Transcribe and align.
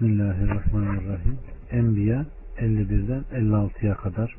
Bismillahirrahmanirrahim. 0.00 1.38
Enbiya 1.70 2.26
51'den 2.58 3.24
56'ya 3.32 3.94
kadar. 3.94 4.36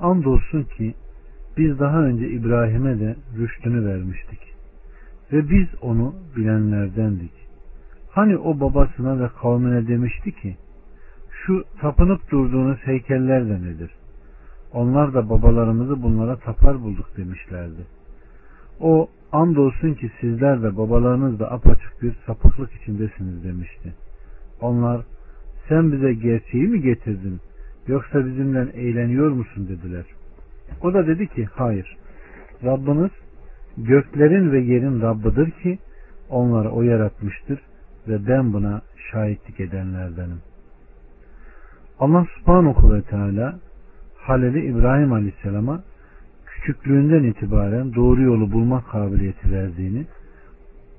Andolsun 0.00 0.62
ki 0.62 0.94
biz 1.56 1.78
daha 1.78 2.02
önce 2.02 2.28
İbrahim'e 2.28 3.00
de 3.00 3.16
rüştünü 3.38 3.86
vermiştik. 3.86 4.40
Ve 5.32 5.50
biz 5.50 5.68
onu 5.82 6.14
bilenlerdendik. 6.36 7.32
Hani 8.10 8.36
o 8.36 8.60
babasına 8.60 9.20
ve 9.20 9.28
kavmine 9.42 9.88
demişti 9.88 10.32
ki 10.32 10.56
şu 11.30 11.64
tapınıp 11.80 12.30
durduğunuz 12.30 12.78
heykeller 12.78 13.48
de 13.48 13.62
nedir? 13.62 13.90
Onlar 14.72 15.14
da 15.14 15.30
babalarımızı 15.30 16.02
bunlara 16.02 16.36
tapar 16.36 16.82
bulduk 16.82 17.16
demişlerdi. 17.16 17.86
O 18.80 19.08
andolsun 19.32 19.94
ki 19.94 20.10
sizler 20.20 20.62
de 20.62 20.76
babalarınız 20.76 21.40
da 21.40 21.52
apaçık 21.52 22.02
bir 22.02 22.14
sapıklık 22.26 22.72
içindesiniz 22.72 23.44
demişti. 23.44 23.94
Onlar 24.60 25.00
sen 25.68 25.92
bize 25.92 26.12
gerçeği 26.12 26.68
mi 26.68 26.80
getirdin 26.80 27.40
yoksa 27.86 28.26
bizimle 28.26 28.70
eğleniyor 28.74 29.30
musun 29.30 29.68
dediler. 29.68 30.04
O 30.82 30.94
da 30.94 31.06
dedi 31.06 31.26
ki 31.26 31.48
hayır 31.52 31.96
Rabbiniz 32.64 33.10
göklerin 33.78 34.52
ve 34.52 34.60
yerin 34.60 35.00
Rabbidir 35.00 35.50
ki 35.50 35.78
onları 36.30 36.70
o 36.70 36.82
yaratmıştır 36.82 37.60
ve 38.08 38.26
ben 38.26 38.52
buna 38.52 38.82
şahitlik 39.10 39.60
edenlerdenim. 39.60 40.40
Allah 41.98 42.26
subhanahu 42.38 42.94
ve 42.94 43.02
teala 43.02 43.58
Halil'i 44.16 44.66
İbrahim 44.66 45.12
aleyhisselama 45.12 45.82
küçüklüğünden 46.46 47.22
itibaren 47.22 47.94
doğru 47.94 48.22
yolu 48.22 48.52
bulma 48.52 48.84
kabiliyeti 48.84 49.52
verdiğini 49.52 50.06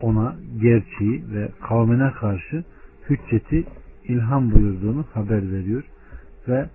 ona 0.02 0.36
gerçeği 0.62 1.24
ve 1.34 1.50
kavmine 1.68 2.12
karşı 2.12 2.64
hücceti 3.12 3.66
ilham 4.08 4.52
buyurduğunu 4.52 5.06
haber 5.14 5.52
veriyor 5.52 5.84
ve 6.48 6.70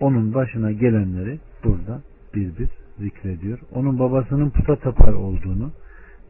onun 0.00 0.34
başına 0.34 0.72
gelenleri 0.72 1.38
burada 1.64 2.00
bir 2.34 2.58
bir 2.58 2.68
zikrediyor. 2.98 3.58
Onun 3.72 3.98
babasının 3.98 4.50
puta 4.50 4.76
tapar 4.76 5.12
olduğunu 5.12 5.72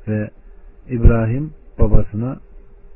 ve 0.08 0.30
İbrahim 0.89 1.52
babasına 1.78 2.41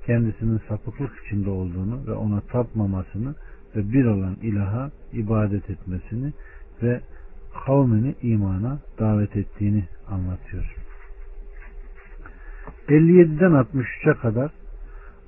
kendisinin 0.06 0.60
sapıklık 0.68 1.10
içinde 1.26 1.50
olduğunu 1.50 2.06
ve 2.06 2.12
ona 2.12 2.40
tapmamasını 2.40 3.34
ve 3.76 3.92
bir 3.92 4.04
olan 4.04 4.36
ilaha 4.42 4.90
ibadet 5.12 5.70
etmesini 5.70 6.32
ve 6.82 7.00
kavmini 7.66 8.14
imana 8.22 8.78
davet 8.98 9.36
ettiğini 9.36 9.84
anlatıyor. 10.08 10.74
57'den 12.88 13.52
63'e 13.52 14.14
kadar 14.14 14.50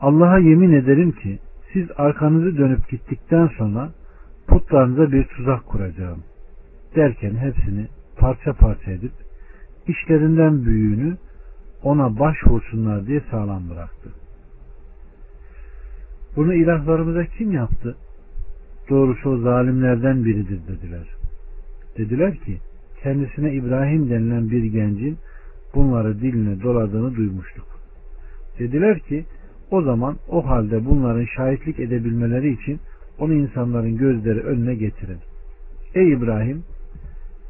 Allah'a 0.01 0.39
yemin 0.39 0.73
ederim 0.73 1.13
ki 1.13 1.39
siz 1.73 1.89
arkanızı 1.97 2.59
dönüp 2.59 2.89
gittikten 2.89 3.51
sonra 3.59 3.93
putlarınıza 4.47 5.13
bir 5.13 5.25
tuzak 5.25 5.67
kuracağım 5.67 6.23
derken 6.97 7.37
hepsini 7.37 7.89
parça 8.17 8.53
parça 8.53 8.91
edip 8.91 9.13
işlerinden 9.89 10.65
büyüğünü 10.65 11.17
ona 11.83 12.19
başvursunlar 12.19 13.07
diye 13.07 13.23
sağlam 13.31 13.71
bıraktı. 13.71 14.11
Bunu 16.37 16.55
ilahlarımıza 16.55 17.25
kim 17.25 17.53
yaptı? 17.53 17.97
Doğrusu 18.91 19.31
o 19.31 19.39
zalimlerden 19.39 20.25
biridir 20.25 20.61
dediler. 20.69 21.09
Dediler 21.99 22.37
ki 22.37 22.59
kendisine 23.03 23.53
İbrahim 23.53 24.11
denilen 24.11 24.51
bir 24.51 24.65
gencin 24.65 25.19
bunları 25.75 26.21
diline 26.21 26.63
doladığını 26.63 27.15
duymuştuk. 27.15 27.67
Dediler 28.59 28.99
ki 28.99 29.25
o 29.71 29.83
zaman 29.83 30.17
o 30.29 30.47
halde 30.47 30.85
bunların 30.85 31.27
şahitlik 31.37 31.81
edebilmeleri 31.81 32.53
için 32.53 32.81
onu 33.19 33.35
insanların 33.35 33.97
gözleri 33.97 34.41
önüne 34.41 34.75
getirin. 34.75 35.19
Ey 35.95 36.13
İbrahim 36.13 36.63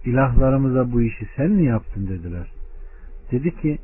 ilahlarımıza 0.05 0.93
bu 0.93 1.03
işi 1.03 1.29
sen 1.37 1.51
mi 1.51 1.65
yaptın 1.65 2.09
dediler. 2.09 2.53
Dedi 3.33 3.61
ki 3.61 3.79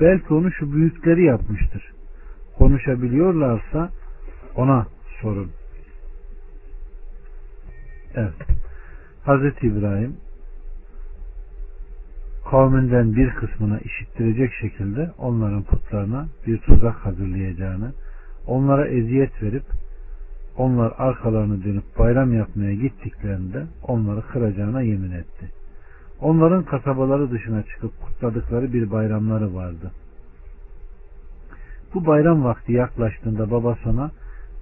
belki 0.00 0.34
onu 0.34 0.52
şu 0.52 0.72
büyükleri 0.72 1.24
yapmıştır. 1.24 1.92
Konuşabiliyorlarsa 2.58 3.90
ona 4.56 4.86
sorun. 5.22 5.50
Evet. 8.14 8.34
Hazreti 9.24 9.66
İbrahim 9.66 10.16
kavminden 12.52 13.16
bir 13.16 13.30
kısmına 13.30 13.78
işittirecek 13.78 14.52
şekilde 14.60 15.10
onların 15.18 15.62
putlarına 15.62 16.26
bir 16.46 16.58
tuzak 16.58 16.94
hazırlayacağını, 16.94 17.92
onlara 18.46 18.88
eziyet 18.88 19.42
verip 19.42 19.62
onlar 20.56 20.92
arkalarını 20.98 21.64
dönüp 21.64 21.84
bayram 21.98 22.32
yapmaya 22.32 22.74
gittiklerinde 22.74 23.66
onları 23.82 24.22
kıracağına 24.22 24.82
yemin 24.82 25.12
etti. 25.12 25.48
Onların 26.20 26.64
kasabaları 26.64 27.30
dışına 27.30 27.62
çıkıp 27.62 27.92
kutladıkları 28.00 28.72
bir 28.72 28.90
bayramları 28.90 29.54
vardı. 29.54 29.90
Bu 31.94 32.06
bayram 32.06 32.44
vakti 32.44 32.72
yaklaştığında 32.72 33.50
baba 33.50 33.78
sana 33.84 34.10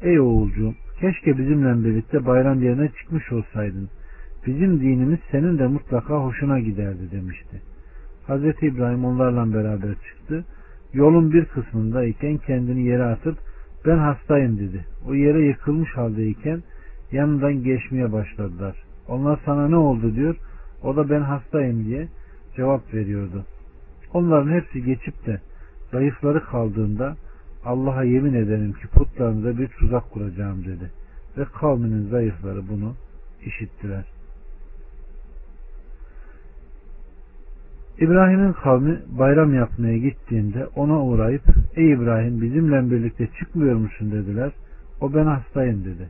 ey 0.02 0.20
oğulcuğum 0.20 0.74
keşke 1.00 1.38
bizimle 1.38 1.84
birlikte 1.84 2.26
bayram 2.26 2.62
yerine 2.62 2.88
çıkmış 2.88 3.32
olsaydın. 3.32 3.88
Bizim 4.46 4.80
dinimiz 4.80 5.18
senin 5.30 5.58
de 5.58 5.66
mutlaka 5.66 6.14
hoşuna 6.14 6.60
giderdi 6.60 7.10
demişti. 7.12 7.60
Hazreti 8.30 8.66
İbrahim 8.66 9.04
onlarla 9.04 9.54
beraber 9.54 9.94
çıktı. 9.94 10.44
Yolun 10.92 11.32
bir 11.32 11.44
kısmındayken 11.44 12.36
kendini 12.36 12.86
yere 12.86 13.04
atıp 13.04 13.38
ben 13.86 13.98
hastayım 13.98 14.58
dedi. 14.58 14.84
O 15.08 15.14
yere 15.14 15.40
yıkılmış 15.46 15.96
haldeyken 15.96 16.62
yanından 17.12 17.62
geçmeye 17.62 18.12
başladılar. 18.12 18.76
Onlar 19.08 19.40
sana 19.44 19.68
ne 19.68 19.76
oldu 19.76 20.14
diyor. 20.14 20.36
O 20.82 20.96
da 20.96 21.10
ben 21.10 21.20
hastayım 21.20 21.84
diye 21.84 22.08
cevap 22.56 22.94
veriyordu. 22.94 23.44
Onların 24.14 24.52
hepsi 24.52 24.84
geçip 24.84 25.26
de 25.26 25.40
zayıfları 25.92 26.44
kaldığında 26.44 27.16
Allah'a 27.64 28.04
yemin 28.04 28.34
ederim 28.34 28.72
ki 28.72 28.86
putlarınıza 28.86 29.58
bir 29.58 29.68
tuzak 29.68 30.10
kuracağım 30.10 30.64
dedi. 30.64 30.90
Ve 31.38 31.44
kavminin 31.44 32.08
zayıfları 32.08 32.68
bunu 32.68 32.94
işittiler. 33.46 34.19
İbrahim'in 37.98 38.52
kavmi 38.52 38.98
bayram 39.18 39.54
yapmaya 39.54 39.98
gittiğinde 39.98 40.66
ona 40.66 41.04
uğrayıp 41.04 41.42
ey 41.76 41.92
İbrahim 41.92 42.40
bizimle 42.40 42.90
birlikte 42.90 43.28
çıkmıyor 43.38 43.76
musun 43.76 44.12
dediler. 44.12 44.52
O 45.00 45.14
ben 45.14 45.24
hastayım 45.26 45.84
dedi. 45.84 46.08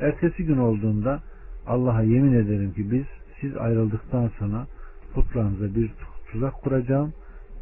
Ertesi 0.00 0.44
gün 0.44 0.58
olduğunda 0.58 1.20
Allah'a 1.66 2.02
yemin 2.02 2.32
ederim 2.32 2.72
ki 2.72 2.90
biz 2.90 3.04
siz 3.40 3.56
ayrıldıktan 3.56 4.30
sonra 4.38 4.66
putlarınıza 5.14 5.74
bir 5.74 5.92
tuzak 6.32 6.54
kuracağım 6.62 7.12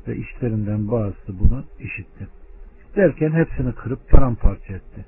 ve 0.09 0.16
işlerinden 0.16 0.91
bazısı 0.91 1.41
bunu 1.41 1.64
işitti. 1.80 2.28
Derken 2.97 3.32
hepsini 3.32 3.72
kırıp 3.72 4.10
paramparça 4.10 4.75
etti. 4.75 5.04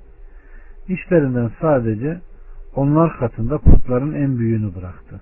İşlerinden 0.87 1.51
sadece 1.61 2.21
onlar 2.75 3.19
katında 3.19 3.57
putların 3.57 4.13
en 4.13 4.37
büyüğünü 4.37 4.75
bıraktı. 4.75 5.21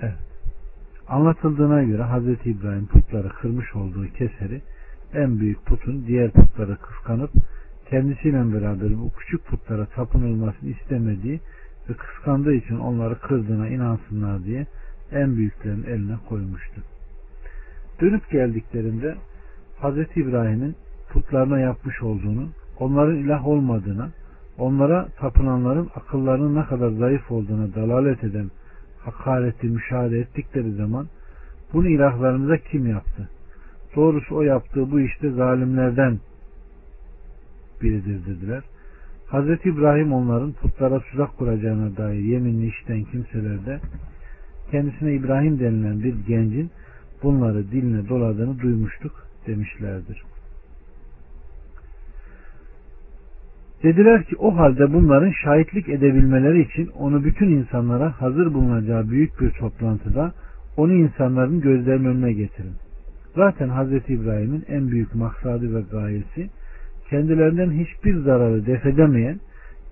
Evet. 0.00 0.29
Anlatıldığına 1.10 1.82
göre 1.82 2.02
Hz. 2.02 2.46
İbrahim 2.46 2.86
putları 2.86 3.28
kırmış 3.28 3.76
olduğu 3.76 4.06
keseri 4.06 4.62
en 5.14 5.40
büyük 5.40 5.66
putun 5.66 6.06
diğer 6.06 6.30
putları 6.30 6.76
kıskanıp 6.76 7.30
kendisiyle 7.90 8.54
beraber 8.54 8.98
bu 8.98 9.12
küçük 9.12 9.46
putlara 9.46 9.86
tapınılmasını 9.86 10.70
istemediği 10.70 11.40
ve 11.88 11.94
kıskandığı 11.94 12.54
için 12.54 12.78
onları 12.78 13.18
kırdığına 13.18 13.68
inansınlar 13.68 14.44
diye 14.44 14.66
en 15.12 15.36
büyüklerin 15.36 15.84
eline 15.84 16.16
koymuştu. 16.28 16.80
Dönüp 18.00 18.30
geldiklerinde 18.30 19.14
Hz. 19.82 20.16
İbrahim'in 20.16 20.76
putlarına 21.12 21.60
yapmış 21.60 22.02
olduğunu, 22.02 22.48
onların 22.78 23.16
ilah 23.16 23.46
olmadığına, 23.46 24.08
onlara 24.58 25.08
tapınanların 25.18 25.90
akıllarının 25.94 26.56
ne 26.56 26.64
kadar 26.64 26.90
zayıf 26.90 27.30
olduğuna 27.30 27.74
dalalet 27.74 28.24
eden 28.24 28.50
hakareti 29.04 29.66
müşahede 29.66 30.18
ettikleri 30.18 30.72
zaman 30.72 31.06
bunu 31.72 31.88
ilahlarımıza 31.88 32.56
kim 32.56 32.86
yaptı? 32.86 33.28
Doğrusu 33.96 34.36
o 34.36 34.42
yaptığı 34.42 34.90
bu 34.90 35.00
işte 35.00 35.30
zalimlerden 35.30 36.18
biridir 37.82 38.26
dediler. 38.26 38.62
Hazreti 39.26 39.68
İbrahim 39.68 40.12
onların 40.12 40.52
putlara 40.52 41.00
tuzak 41.00 41.38
kuracağına 41.38 41.96
dair 41.96 42.18
yeminli 42.18 42.68
işten 42.68 43.04
kimselerde 43.04 43.80
kendisine 44.70 45.14
İbrahim 45.14 45.60
denilen 45.60 46.02
bir 46.02 46.14
gencin 46.26 46.70
bunları 47.22 47.70
diline 47.70 48.08
doladığını 48.08 48.60
duymuştuk 48.60 49.12
demişlerdir. 49.46 50.22
Dediler 53.82 54.24
ki 54.24 54.36
o 54.36 54.56
halde 54.56 54.92
bunların 54.92 55.32
şahitlik 55.44 55.88
edebilmeleri 55.88 56.62
için 56.62 56.86
onu 56.86 57.24
bütün 57.24 57.48
insanlara 57.48 58.20
hazır 58.20 58.54
bulunacağı 58.54 59.10
büyük 59.10 59.40
bir 59.40 59.50
toplantıda 59.50 60.32
onu 60.76 60.92
insanların 60.92 61.60
gözlerinin 61.60 62.04
önüne 62.04 62.32
getirin. 62.32 62.74
Zaten 63.34 63.68
Hz. 63.68 64.10
İbrahim'in 64.10 64.64
en 64.68 64.88
büyük 64.88 65.14
maksadı 65.14 65.74
ve 65.74 65.80
gayesi 65.90 66.50
kendilerinden 67.10 67.70
hiçbir 67.70 68.16
zararı 68.16 68.66
defedemeyen, 68.66 69.40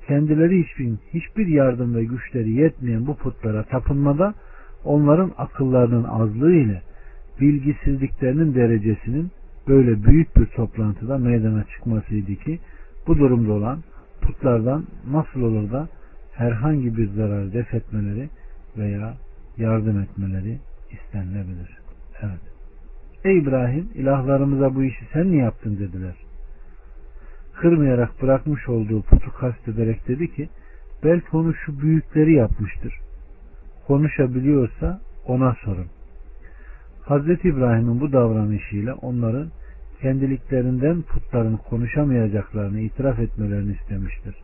kendileri 0.06 0.60
için 0.60 0.98
hiçbir 1.14 1.46
yardım 1.46 1.94
ve 1.94 2.04
güçleri 2.04 2.50
yetmeyen 2.50 3.06
bu 3.06 3.16
putlara 3.16 3.62
tapınmada 3.62 4.34
onların 4.84 5.32
akıllarının 5.38 6.04
azlığı 6.04 6.52
ile 6.52 6.82
bilgisizliklerinin 7.40 8.54
derecesinin 8.54 9.30
böyle 9.68 10.04
büyük 10.04 10.36
bir 10.36 10.46
toplantıda 10.46 11.18
meydana 11.18 11.64
çıkmasıydı 11.64 12.34
ki 12.34 12.58
bu 13.08 13.18
durumda 13.18 13.52
olan 13.52 13.78
putlardan 14.20 14.84
nasıl 15.10 15.42
olur 15.42 15.72
da 15.72 15.88
herhangi 16.34 16.96
bir 16.96 17.08
zarar 17.08 17.52
def 17.52 17.74
etmeleri 17.74 18.28
veya 18.76 19.14
yardım 19.56 20.00
etmeleri 20.00 20.58
istenilebilir. 20.90 21.78
Evet. 22.22 22.40
Ey 23.24 23.38
İbrahim 23.38 23.88
ilahlarımıza 23.94 24.74
bu 24.74 24.84
işi 24.84 25.04
sen 25.12 25.26
mi 25.26 25.38
yaptın 25.38 25.78
dediler. 25.78 26.14
Kırmayarak 27.54 28.22
bırakmış 28.22 28.68
olduğu 28.68 29.02
putu 29.02 29.32
kastederek 29.32 30.08
dedi 30.08 30.34
ki 30.34 30.48
belki 31.04 31.36
onu 31.36 31.54
şu 31.54 31.80
büyükleri 31.80 32.34
yapmıştır. 32.34 32.94
Konuşabiliyorsa 33.86 35.00
ona 35.26 35.56
sorun. 35.64 35.86
Hazreti 37.02 37.48
İbrahim'in 37.48 38.00
bu 38.00 38.12
davranışıyla 38.12 38.94
onların 38.94 39.48
kendiliklerinden 40.02 41.02
putların 41.02 41.56
konuşamayacaklarını 41.56 42.80
itiraf 42.80 43.18
etmelerini 43.18 43.72
istemiştir. 43.72 44.34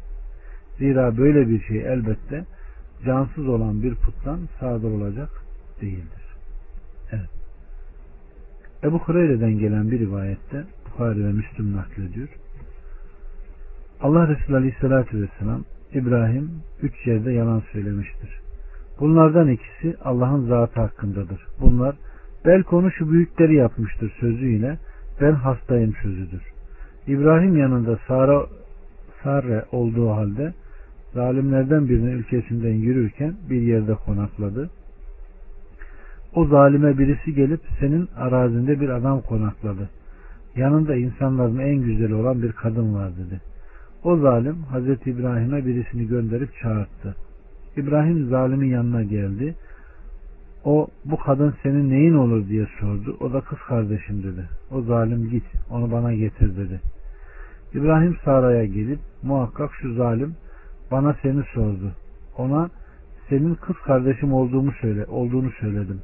Zira 0.79 1.17
böyle 1.17 1.49
bir 1.49 1.63
şey 1.63 1.79
elbette 1.79 2.45
cansız 3.05 3.49
olan 3.49 3.83
bir 3.83 3.95
puttan 3.95 4.41
sadır 4.61 4.91
olacak 4.91 5.29
değildir. 5.81 6.25
Evet. 7.13 7.31
Ebu 8.85 8.99
Hureyre'den 8.99 9.59
gelen 9.59 9.91
bir 9.91 10.01
rivayette 10.01 10.65
Bukhari 10.87 11.25
ve 11.25 11.33
Müslüm 11.33 11.77
naklediyor. 11.77 12.29
Allah 14.01 14.29
Resulü 14.29 14.57
Aleyhisselatü 14.57 15.23
Vesselam 15.23 15.65
İbrahim 15.95 16.51
üç 16.83 17.07
yerde 17.07 17.33
yalan 17.33 17.63
söylemiştir. 17.73 18.41
Bunlardan 19.01 19.49
ikisi 19.49 19.97
Allah'ın 20.05 20.49
zatı 20.49 20.81
hakkındadır. 20.81 21.47
Bunlar 21.61 21.97
belki 22.45 22.69
onu 22.75 22.91
şu 22.91 23.11
büyükleri 23.11 23.55
yapmıştır 23.55 24.13
sözüyle 24.21 24.79
ben 25.21 25.33
hastayım 25.33 25.95
sözüdür. 26.03 26.43
İbrahim 27.07 27.57
yanında 27.57 27.99
Sara, 28.09 28.47
Sarre 29.23 29.65
olduğu 29.73 30.11
halde 30.11 30.55
zalimlerden 31.15 31.89
birinin 31.89 32.11
ülkesinden 32.11 32.75
yürürken 32.75 33.35
bir 33.51 33.61
yerde 33.61 33.95
konakladı. 33.95 34.71
O 36.35 36.47
zalime 36.47 36.99
birisi 36.99 37.35
gelip 37.35 37.61
senin 37.81 38.09
arazinde 38.17 38.81
bir 38.81 38.89
adam 38.89 39.21
konakladı. 39.21 39.91
Yanında 40.57 40.97
insanların 40.97 41.59
en 41.59 41.77
güzeli 41.77 42.15
olan 42.15 42.43
bir 42.43 42.53
kadın 42.53 42.95
var 42.95 43.11
dedi. 43.11 43.41
O 44.05 44.17
zalim 44.17 44.57
Hazreti 44.63 45.11
İbrahim'e 45.11 45.67
birisini 45.67 46.07
gönderip 46.09 46.49
çağırttı. 46.63 47.17
İbrahim 47.77 48.29
zalimin 48.29 48.69
yanına 48.69 49.03
geldi. 49.03 49.55
O 50.65 50.89
bu 51.05 51.17
kadın 51.17 51.55
senin 51.63 51.91
neyin 51.91 52.15
olur 52.15 52.49
diye 52.49 52.67
sordu. 52.81 53.17
O 53.21 53.33
da 53.33 53.41
kız 53.41 53.59
kardeşim 53.59 54.23
dedi. 54.23 54.49
O 54.71 54.83
zalim 54.83 55.31
git 55.31 55.45
onu 55.71 55.93
bana 55.93 56.15
getir 56.15 56.57
dedi. 56.57 56.81
İbrahim 57.75 58.17
Sara'ya 58.25 58.65
gelip 58.65 58.99
muhakkak 59.23 59.71
şu 59.81 59.95
zalim 59.95 60.35
bana 60.91 61.17
seni 61.23 61.43
sordu. 61.55 61.93
Ona 62.39 62.71
senin 63.29 63.55
kız 63.55 63.77
kardeşim 63.77 64.33
olduğumu 64.33 64.73
söyle, 64.81 65.05
olduğunu 65.07 65.51
söyledim. 65.61 66.01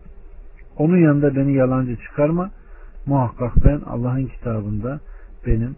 Onun 0.76 0.96
yanında 0.96 1.36
beni 1.36 1.54
yalancı 1.54 1.96
çıkarma. 1.96 2.50
Muhakkak 3.06 3.52
ben 3.64 3.80
Allah'ın 3.80 4.26
kitabında 4.26 5.00
benim 5.46 5.76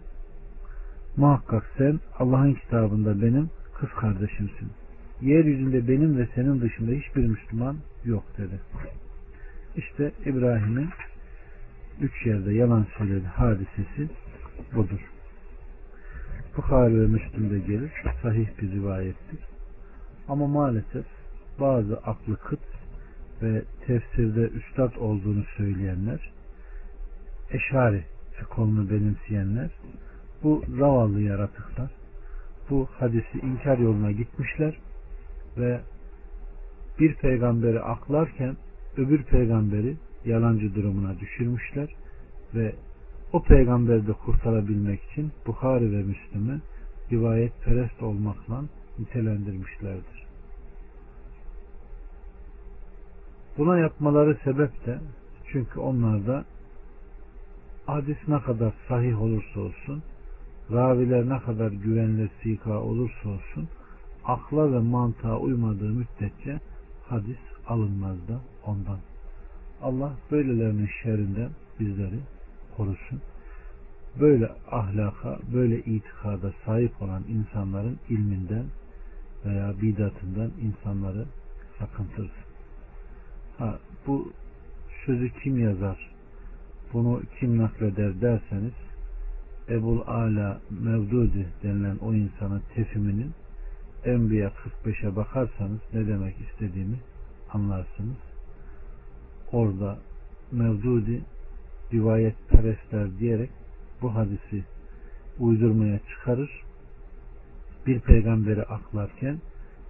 muhakkak 1.17 1.63
sen 1.77 1.99
Allah'ın 2.19 2.53
kitabında 2.53 3.21
benim 3.21 3.49
kız 3.79 3.89
kardeşimsin. 3.89 4.82
Yeryüzünde 5.23 5.87
benim 5.87 6.17
ve 6.17 6.27
senin 6.35 6.61
dışında 6.61 6.91
hiçbir 6.91 7.27
Müslüman 7.27 7.77
yok 8.05 8.23
dedi. 8.37 8.59
İşte 9.75 10.11
İbrahim'in 10.25 10.89
üç 12.01 12.25
yerde 12.25 12.53
yalan 12.53 12.87
söyledi 12.97 13.25
hadisesi 13.25 14.09
budur. 14.75 14.99
Bukhari 16.57 17.01
ve 17.01 17.07
Müslüm'de 17.07 17.59
gelir. 17.59 17.91
Sahih 18.21 18.47
bir 18.61 18.71
rivayettir. 18.71 19.39
Ama 20.27 20.47
maalesef 20.47 21.05
bazı 21.59 21.97
aklı 21.97 22.37
kıt 22.37 22.59
ve 23.41 23.63
tefsirde 23.87 24.41
üstad 24.41 24.95
olduğunu 24.95 25.43
söyleyenler 25.57 26.31
eşari 27.51 28.03
ekolunu 28.41 28.89
benimseyenler 28.89 29.69
bu 30.43 30.63
zavallı 30.79 31.21
yaratıklar 31.21 31.91
bu 32.69 32.87
hadisi 32.99 33.39
inkar 33.43 33.77
yoluna 33.77 34.11
gitmişler 34.11 34.77
ve 35.57 35.81
bir 36.99 37.15
peygamberi 37.15 37.81
aklarken 37.81 38.57
öbür 38.97 39.23
peygamberi 39.23 39.97
yalancı 40.25 40.75
durumuna 40.75 41.19
düşürmüşler 41.19 41.95
ve 42.55 42.75
o 43.33 43.43
peygamberi 43.43 44.07
de 44.07 44.13
kurtarabilmek 44.13 45.03
için 45.03 45.31
Bukhari 45.47 45.91
ve 45.91 46.03
Müslüm'ü 46.03 46.61
rivayet 47.11 47.63
perest 47.63 48.03
olmakla 48.03 48.63
nitelendirmişlerdir. 48.99 50.23
Buna 53.57 53.79
yapmaları 53.79 54.37
sebep 54.43 54.85
de 54.85 54.99
çünkü 55.51 55.79
onlarda 55.79 56.45
hadis 57.85 58.17
ne 58.27 58.39
kadar 58.39 58.73
sahih 58.87 59.21
olursa 59.21 59.59
olsun 59.59 60.03
raviler 60.71 61.29
ne 61.29 61.39
kadar 61.39 61.71
güvenilir 61.71 62.29
sika 62.43 62.79
olursa 62.79 63.29
olsun 63.29 63.67
akla 64.25 64.71
ve 64.73 64.79
mantığa 64.79 65.39
uymadığı 65.39 65.89
müddetçe 65.89 66.59
hadis 67.05 67.37
alınmaz 67.67 68.27
da 68.27 68.41
ondan. 68.65 68.99
Allah 69.81 70.13
böylelerinin 70.31 70.89
şerrinden 71.03 71.49
bizleri 71.79 72.19
korusun. 72.77 73.21
Böyle 74.19 74.49
ahlaka, 74.71 75.39
böyle 75.53 75.79
itikada 75.79 76.53
sahip 76.65 77.01
olan 77.01 77.23
insanların 77.27 77.99
ilminden 78.09 78.65
veya 79.45 79.73
bidatından 79.81 80.51
insanları 80.61 81.25
sakıntırsın. 81.79 82.43
Ha, 83.57 83.79
bu 84.07 84.31
sözü 85.05 85.29
kim 85.43 85.59
yazar, 85.59 86.11
bunu 86.93 87.21
kim 87.39 87.57
nakleder 87.57 88.21
derseniz 88.21 88.73
Ebul 89.69 90.01
Ala 90.07 90.61
Mevdudi 90.69 91.47
denilen 91.63 91.97
o 91.97 92.13
insanın 92.13 92.61
tefiminin 92.75 93.31
Enbiya 94.05 94.51
45'e 94.85 95.15
bakarsanız 95.15 95.79
ne 95.93 96.07
demek 96.07 96.35
istediğimi 96.41 96.99
anlarsınız. 97.53 98.17
Orada 99.51 99.97
Mevdudi 100.51 101.21
rivayet 101.93 102.35
perestler 102.49 103.19
diyerek 103.19 103.49
bu 104.01 104.15
hadisi 104.15 104.63
uydurmaya 105.39 105.99
çıkarır. 105.99 106.63
Bir 107.87 107.99
peygamberi 107.99 108.63
aklarken 108.63 109.39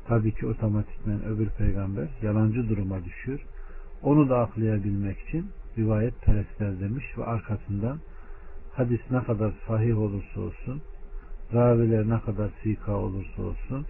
tabii 0.08 0.32
ki 0.32 0.48
otomatikmen 0.48 1.26
öbür 1.26 1.50
peygamber 1.50 2.08
yalancı 2.22 2.70
duruma 2.70 3.06
düşüyor. 3.06 3.46
Onu 4.04 4.30
da 4.30 4.40
aklayabilmek 4.40 5.20
için 5.20 5.50
rivayet 5.78 6.22
perestler 6.22 6.80
demiş 6.80 7.06
ve 7.18 7.26
arkasından 7.26 8.00
hadis 8.74 9.02
ne 9.12 9.24
kadar 9.24 9.54
sahih 9.68 9.98
olursa 9.98 10.42
olsun, 10.42 10.82
raviler 11.54 12.10
ne 12.10 12.20
kadar 12.20 12.50
sika 12.64 12.92
olursa 12.92 13.42
olsun, 13.42 13.86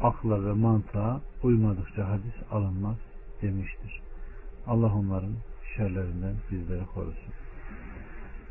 akla 0.00 0.46
ve 0.46 0.52
mantığa 0.52 1.20
uymadıkça 1.42 2.08
hadis 2.08 2.34
alınmaz 2.50 2.96
demiştir. 3.42 4.00
Allah 4.66 4.94
onların 4.94 5.34
şerlerinden 5.76 6.34
bizleri 6.50 6.86
korusun. 6.94 7.32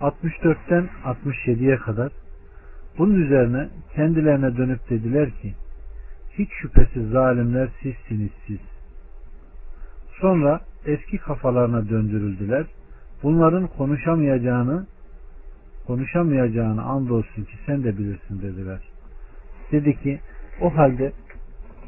64'ten 0.02 0.90
67'ye 1.06 1.78
kadar 1.78 2.12
bunun 2.98 3.16
üzerine 3.16 3.70
kendilerine 3.96 4.58
dönüp 4.58 4.90
dediler 4.90 5.32
ki 5.42 5.54
hiç 6.38 6.50
şüphesiz 6.62 7.10
zalimler 7.10 7.70
sizsiniz 7.82 8.32
siz. 8.48 8.60
Sonra 10.22 10.62
eski 10.86 11.18
kafalarına 11.18 11.90
döndürüldüler. 11.90 12.66
Bunların 13.24 13.68
konuşamayacağını 13.68 14.86
konuşamayacağını 15.88 16.84
andolsun 16.84 17.44
ki 17.44 17.54
sen 17.66 17.84
de 17.84 17.98
bilirsin 17.98 18.42
dediler. 18.42 18.80
Dedi 19.72 20.02
ki 20.02 20.20
o 20.62 20.78
halde 20.78 21.12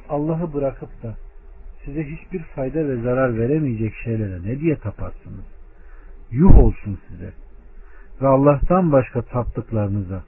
Allah'ı 0.09 0.53
bırakıp 0.53 1.03
da 1.03 1.15
size 1.85 2.03
hiçbir 2.03 2.43
fayda 2.43 2.87
ve 2.87 3.01
zarar 3.01 3.37
veremeyecek 3.37 3.93
şeylere 4.03 4.43
ne 4.43 4.59
diye 4.59 4.75
taparsınız? 4.75 5.45
Yuh 6.31 6.57
olsun 6.57 6.99
size. 7.07 7.33
Ve 8.21 8.27
Allah'tan 8.27 8.91
başka 8.91 9.21
taptıklarınıza 9.21 10.23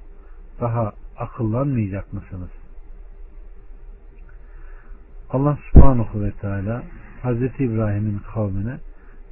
daha 0.62 0.93
akıllanmayacak 1.17 2.13
mısınız? 2.13 2.50
Allah 5.29 5.57
subhanahu 5.71 6.21
ve 6.24 6.31
teala 6.31 6.83
Hazreti 7.21 7.63
İbrahim'in 7.63 8.19
kavmine 8.33 8.77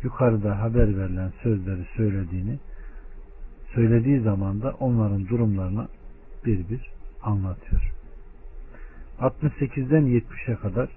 yukarıda 0.04 0.62
haber 0.62 0.98
verilen 0.98 1.32
sözleri 1.44 1.86
söylediğini 1.98 2.60
söylediği 3.76 4.22
zaman 4.22 4.62
da 4.62 4.74
onların 4.80 5.28
durumlarına 5.28 5.88
bir 6.46 6.70
bir 6.70 6.92
anlatıyor. 7.22 7.97
68'den 9.20 10.04
70'e 10.04 10.56
kadar 10.56 10.90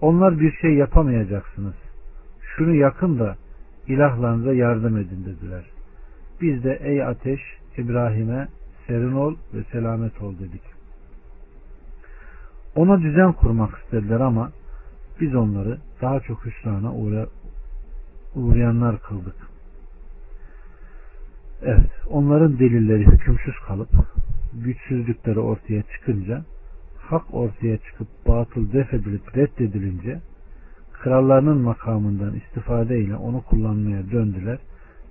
onlar 0.00 0.40
bir 0.40 0.52
şey 0.52 0.74
yapamayacaksınız. 0.74 1.74
Şunu 2.40 2.74
yakın 2.74 3.18
da 3.18 3.36
ilahlarınıza 3.88 4.54
yardım 4.54 4.96
edin 4.96 5.24
dediler. 5.24 5.64
Biz 6.40 6.64
de 6.64 6.78
ey 6.82 7.04
ateş 7.04 7.40
İbrahim'e 7.78 8.48
serin 8.86 9.12
ol 9.12 9.36
ve 9.54 9.62
selamet 9.72 10.22
ol 10.22 10.34
dedik. 10.38 10.62
Ona 12.76 13.00
düzen 13.00 13.32
kurmak 13.32 13.78
istediler 13.84 14.20
ama 14.20 14.52
biz 15.20 15.34
onları 15.34 15.78
daha 16.02 16.20
çok 16.20 16.46
hüsrana 16.46 16.94
uğra 16.94 17.26
uğrayanlar 18.34 19.00
kıldık. 19.00 19.36
Evet, 21.62 21.90
onların 22.10 22.58
delilleri 22.58 23.06
hükümsüz 23.06 23.54
kalıp 23.66 23.88
güçsüzlükleri 24.52 25.40
ortaya 25.40 25.82
çıkınca 25.82 26.44
hak 27.12 27.34
ortaya 27.34 27.78
çıkıp 27.78 28.08
batıl 28.28 28.72
def 28.72 28.94
edilip 28.94 29.36
reddedilince 29.36 30.20
krallarının 30.92 31.58
makamından 31.58 32.34
istifade 32.34 32.98
ile 32.98 33.16
onu 33.16 33.42
kullanmaya 33.42 34.10
döndüler 34.10 34.58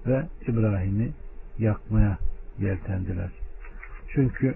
ve 0.08 0.24
İbrahim'i 0.48 1.12
yakmaya 1.60 2.18
yeltendiler. 2.60 3.30
Çünkü 4.14 4.56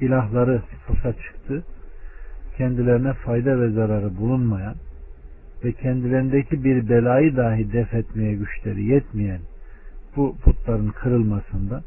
ilahları 0.00 0.62
fısa 0.86 1.12
çıktı, 1.12 1.64
kendilerine 2.56 3.12
fayda 3.12 3.60
ve 3.60 3.70
zararı 3.70 4.16
bulunmayan 4.16 4.74
ve 5.64 5.72
kendilerindeki 5.72 6.64
bir 6.64 6.88
belayı 6.88 7.36
dahi 7.36 7.72
def 7.72 7.94
etmeye 7.94 8.34
güçleri 8.34 8.84
yetmeyen 8.84 9.40
bu 10.16 10.36
putların 10.44 10.88
kırılmasında 10.88 11.82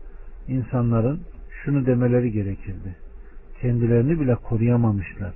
insanların 0.47 1.21
şunu 1.63 1.85
demeleri 1.85 2.31
gerekirdi. 2.31 3.04
Kendilerini 3.61 4.19
bile 4.19 4.35
koruyamamışlar. 4.35 5.33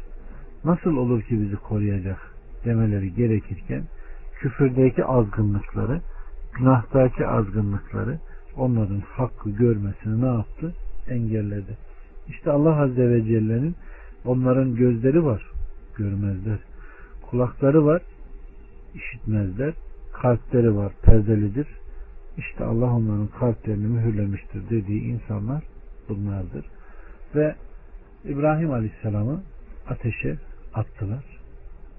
Nasıl 0.64 0.98
olur 0.98 1.22
ki 1.22 1.42
bizi 1.42 1.56
koruyacak 1.56 2.34
demeleri 2.66 3.14
gerekirken 3.14 3.84
küfürdeki 4.40 5.06
azgınlıkları, 5.06 6.02
günahtaki 6.58 7.28
azgınlıkları 7.28 8.20
onların 8.58 9.00
hakkı 9.00 9.50
görmesini 9.50 10.22
ne 10.22 10.26
yaptı? 10.26 10.74
Engelledi. 11.10 11.78
İşte 12.28 12.52
Allah 12.52 12.82
Azze 12.82 13.10
ve 13.10 13.24
Celle'nin 13.24 13.76
onların 14.26 14.76
gözleri 14.76 15.26
var, 15.26 15.52
görmezler. 15.98 16.60
Kulakları 17.30 17.86
var, 17.86 18.02
işitmezler. 18.96 19.74
Kalpleri 20.14 20.76
var, 20.76 20.94
perdelidir. 21.04 21.68
İşte 22.38 22.64
Allah 22.64 22.96
onların 22.96 23.28
kalplerini 23.28 23.88
mühürlemiştir 23.88 24.70
dediği 24.70 25.02
insanlar 25.02 25.64
bunlardır. 26.10 26.66
Ve 27.36 27.56
İbrahim 28.26 28.72
Aleyhisselam'ı 28.72 29.44
ateşe 29.88 30.38
attılar. 30.74 31.24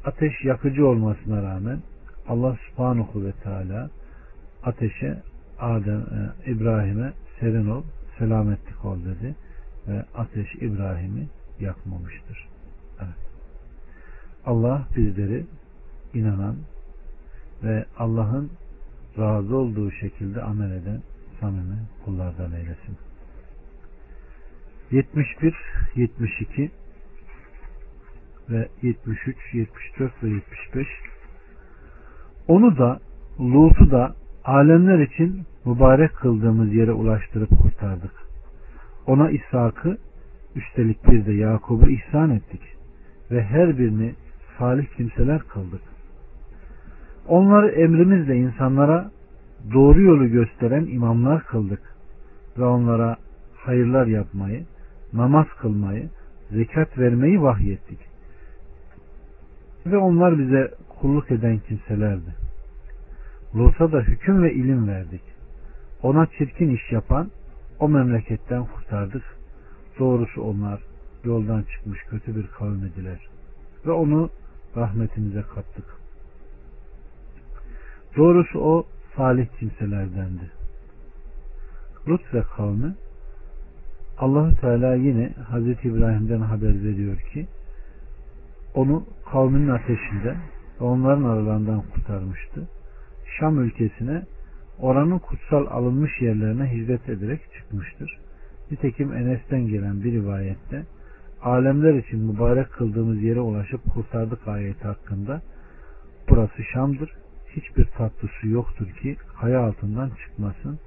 Ateş 0.05 0.45
yakıcı 0.45 0.87
olmasına 0.87 1.43
rağmen 1.43 1.81
Allah 2.29 2.57
Subhanahu 2.69 3.25
ve 3.25 3.33
Teala 3.33 3.91
ateşe 4.63 5.23
Adem 5.59 6.01
e, 6.01 6.51
İbrahim'e 6.51 7.13
serin 7.41 7.67
ol, 7.67 7.83
selametlik 8.19 8.85
ol 8.85 8.99
dedi 9.05 9.35
ve 9.89 10.05
ateş 10.15 10.55
İbrahim'i 10.55 11.29
yakmamıştır. 11.61 12.49
Evet. 13.01 13.31
Allah 14.47 14.87
bizleri 14.97 15.47
inanan 16.15 16.57
ve 17.63 17.85
Allah'ın 17.99 18.51
razı 19.19 19.57
olduğu 19.57 19.91
şekilde 19.91 20.43
amel 20.43 20.71
eden 20.71 21.03
samimi 21.41 21.79
kullardan 22.05 22.53
eylesin. 22.53 23.10
71, 24.91 25.55
72 25.97 26.71
ve 28.51 28.69
73, 28.83 29.37
74 29.53 30.23
ve 30.23 30.29
75 30.29 30.87
onu 32.49 32.79
da 32.79 33.01
Lut'u 33.41 33.91
da 33.91 34.15
alemler 34.45 34.99
için 34.99 35.43
mübarek 35.65 36.15
kıldığımız 36.15 36.75
yere 36.75 36.93
ulaştırıp 36.93 37.51
kurtardık. 37.63 38.13
Ona 39.07 39.31
İshak'ı 39.31 39.99
üstelik 40.57 41.09
bir 41.09 41.27
de 41.27 41.33
Yakub'u 41.33 41.91
ihsan 41.91 42.31
ettik 42.31 42.63
ve 43.31 43.43
her 43.43 43.79
birini 43.79 44.15
salih 44.59 44.87
kimseler 44.97 45.41
kıldık. 45.41 45.83
Onları 47.29 47.69
emrimizle 47.71 48.37
insanlara 48.37 49.11
doğru 49.75 50.03
yolu 50.03 50.29
gösteren 50.29 50.87
imamlar 50.87 51.43
kıldık 51.43 51.83
ve 52.59 52.65
onlara 52.65 53.17
hayırlar 53.57 54.07
yapmayı, 54.07 54.65
namaz 55.13 55.47
kılmayı, 55.61 56.09
zekat 56.51 56.99
vermeyi 56.99 57.43
vahyettik. 57.43 57.99
Ve 59.87 59.97
onlar 59.97 60.39
bize 60.39 60.75
kulluk 61.01 61.31
eden 61.31 61.59
kimselerdi. 61.59 62.35
Lut'a 63.55 63.93
da 63.93 64.01
hüküm 64.01 64.43
ve 64.43 64.55
ilim 64.55 64.89
verdik. 64.89 65.23
Ona 66.03 66.27
çirkin 66.27 66.71
iş 66.71 66.93
yapan 66.93 67.31
o 67.79 67.89
memleketten 67.89 68.65
kurtardık. 68.65 69.23
Doğrusu 69.99 70.43
onlar 70.43 70.81
yoldan 71.25 71.63
çıkmış 71.63 72.01
kötü 72.11 72.37
bir 72.37 72.47
kavim 72.47 72.85
ediler. 72.85 73.29
Ve 73.87 73.91
onu 73.91 74.31
rahmetimize 74.77 75.43
kattık. 75.43 75.85
Doğrusu 78.17 78.61
o 78.61 78.87
salih 79.17 79.47
kimselerdendi. 79.59 80.51
Lut 82.09 82.35
ve 82.35 82.43
kavmi 82.57 82.95
Allahu 84.21 84.61
Teala 84.61 84.95
yine 84.95 85.33
Hazreti 85.49 85.89
İbrahim'den 85.89 86.41
haber 86.41 86.85
veriyor 86.85 87.17
ki 87.33 87.47
onu 88.75 89.05
kavminin 89.33 89.69
ateşinde 89.69 90.37
ve 90.81 90.85
onların 90.85 91.25
aralarından 91.25 91.83
kurtarmıştı. 91.95 92.69
Şam 93.39 93.61
ülkesine 93.61 94.23
oranın 94.79 95.19
kutsal 95.19 95.67
alınmış 95.67 96.21
yerlerine 96.21 96.67
hizmet 96.67 97.09
ederek 97.09 97.41
çıkmıştır. 97.59 98.19
Nitekim 98.71 99.13
Enes'ten 99.13 99.67
gelen 99.67 100.05
bir 100.05 100.13
rivayette 100.13 100.83
alemler 101.43 101.95
için 101.95 102.19
mübarek 102.19 102.73
kıldığımız 102.73 103.23
yere 103.23 103.41
ulaşıp 103.41 103.85
kurtardık 103.95 104.49
ayeti 104.49 104.85
hakkında 104.85 105.43
burası 106.29 106.63
Şam'dır. 106.73 107.11
Hiçbir 107.57 107.85
tatlı 107.85 108.29
su 108.41 108.49
yoktur 108.49 108.87
ki 109.03 109.17
kaya 109.41 109.61
altından 109.61 110.11
çıkmasın 110.11 110.79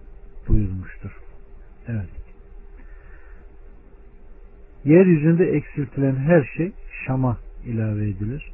buyurmuştur. 0.48 1.12
Evet. 1.88 2.23
Yeryüzünde 4.86 5.46
eksiltilen 5.46 6.16
her 6.16 6.44
şey 6.58 6.72
Şam'a 7.06 7.38
ilave 7.66 8.10
edilir. 8.10 8.52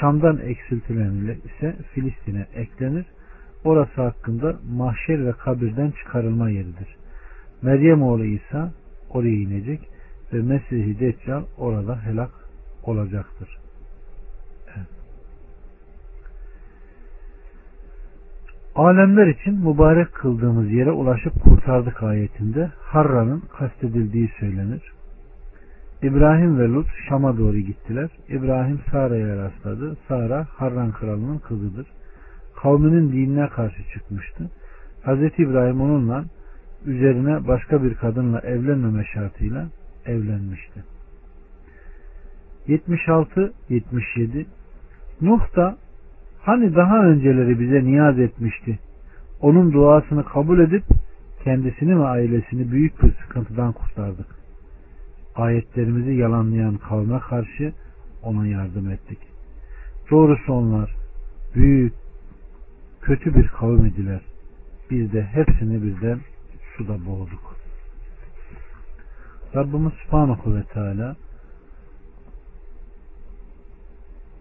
Şam'dan 0.00 0.38
eksiltilen 0.38 1.36
ise 1.44 1.76
Filistin'e 1.94 2.46
eklenir. 2.54 3.06
Orası 3.64 4.02
hakkında 4.02 4.58
mahşer 4.70 5.26
ve 5.26 5.32
kabirden 5.32 5.90
çıkarılma 5.90 6.50
yeridir. 6.50 6.96
Meryem 7.62 8.02
oğlu 8.02 8.24
İsa 8.24 8.72
oraya 9.10 9.34
inecek 9.34 9.80
ve 10.32 10.42
Mesih-i 10.42 11.00
Deccal 11.00 11.42
orada 11.58 12.02
helak 12.02 12.30
olacaktır. 12.84 13.58
Alemler 18.74 19.26
için 19.26 19.54
mübarek 19.54 20.12
kıldığımız 20.12 20.70
yere 20.70 20.90
ulaşıp 20.90 21.42
kurtardık 21.42 22.02
ayetinde 22.02 22.70
Harra'nın 22.80 23.42
kastedildiği 23.58 24.30
söylenir. 24.40 24.82
İbrahim 26.02 26.58
ve 26.58 26.68
Lut 26.68 26.86
Şam'a 27.08 27.38
doğru 27.38 27.58
gittiler. 27.58 28.10
İbrahim 28.28 28.80
Sara'ya 28.90 29.36
rastladı. 29.36 29.96
Sara 30.08 30.46
Harran 30.56 30.92
kralının 30.92 31.38
kızıdır. 31.38 31.86
Kavminin 32.62 33.12
dinine 33.12 33.48
karşı 33.48 33.82
çıkmıştı. 33.92 34.50
Hz. 35.04 35.38
İbrahim 35.38 35.80
onunla 35.80 36.24
üzerine 36.86 37.48
başka 37.48 37.82
bir 37.82 37.94
kadınla 37.94 38.40
evlenmeme 38.40 39.04
şartıyla 39.14 39.68
evlenmişti. 40.06 40.84
76-77 42.68 44.46
Nuh 45.20 45.56
da 45.56 45.76
hani 46.40 46.74
daha 46.74 47.04
önceleri 47.04 47.60
bize 47.60 47.84
niyaz 47.84 48.18
etmişti. 48.18 48.78
Onun 49.40 49.72
duasını 49.72 50.24
kabul 50.24 50.58
edip 50.58 50.84
kendisini 51.44 51.98
ve 51.98 52.04
ailesini 52.04 52.72
büyük 52.72 53.02
bir 53.02 53.12
sıkıntıdan 53.22 53.72
kurtardık. 53.72 54.41
Ayetlerimizi 55.36 56.14
yalanlayan 56.14 56.76
kavme 56.76 57.18
karşı 57.18 57.72
ona 58.22 58.46
yardım 58.46 58.90
ettik. 58.90 59.18
Doğrusu 60.10 60.52
onlar 60.52 60.94
büyük, 61.54 61.94
kötü 63.00 63.34
bir 63.34 63.48
kavim 63.48 63.86
idiler. 63.86 64.20
Biz 64.90 65.12
de 65.12 65.22
hepsini 65.22 65.82
birden 65.82 66.20
suda 66.76 67.06
boğduk. 67.06 67.56
Rabbimiz 69.54 69.92
Subhanahu 69.92 70.54
ve 70.54 70.62
Teala 70.62 71.16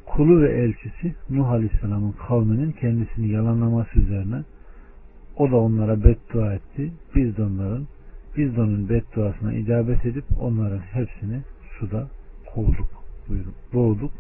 kulu 0.06 0.42
ve 0.42 0.52
elçisi 0.52 1.16
Nuh 1.30 1.50
Aleyhisselam'ın 1.50 2.12
kavminin 2.28 2.72
kendisini 2.72 3.28
yalanlaması 3.28 4.00
üzerine 4.00 4.44
o 5.38 5.52
da 5.52 5.56
onlara 5.56 6.04
beddua 6.04 6.54
etti. 6.54 6.92
Biz 7.16 7.38
de 7.38 7.44
onların 7.44 7.88
Biz 8.38 8.56
de 8.56 8.62
onun 8.62 8.90
bedduasına 8.90 9.54
icabet 9.54 10.06
edip 10.06 10.24
onların 10.40 10.80
hepsini 10.80 11.42
suda 11.80 12.08
kovduk, 12.54 12.90
buyurun, 13.30 13.54
boğduk 13.74 14.12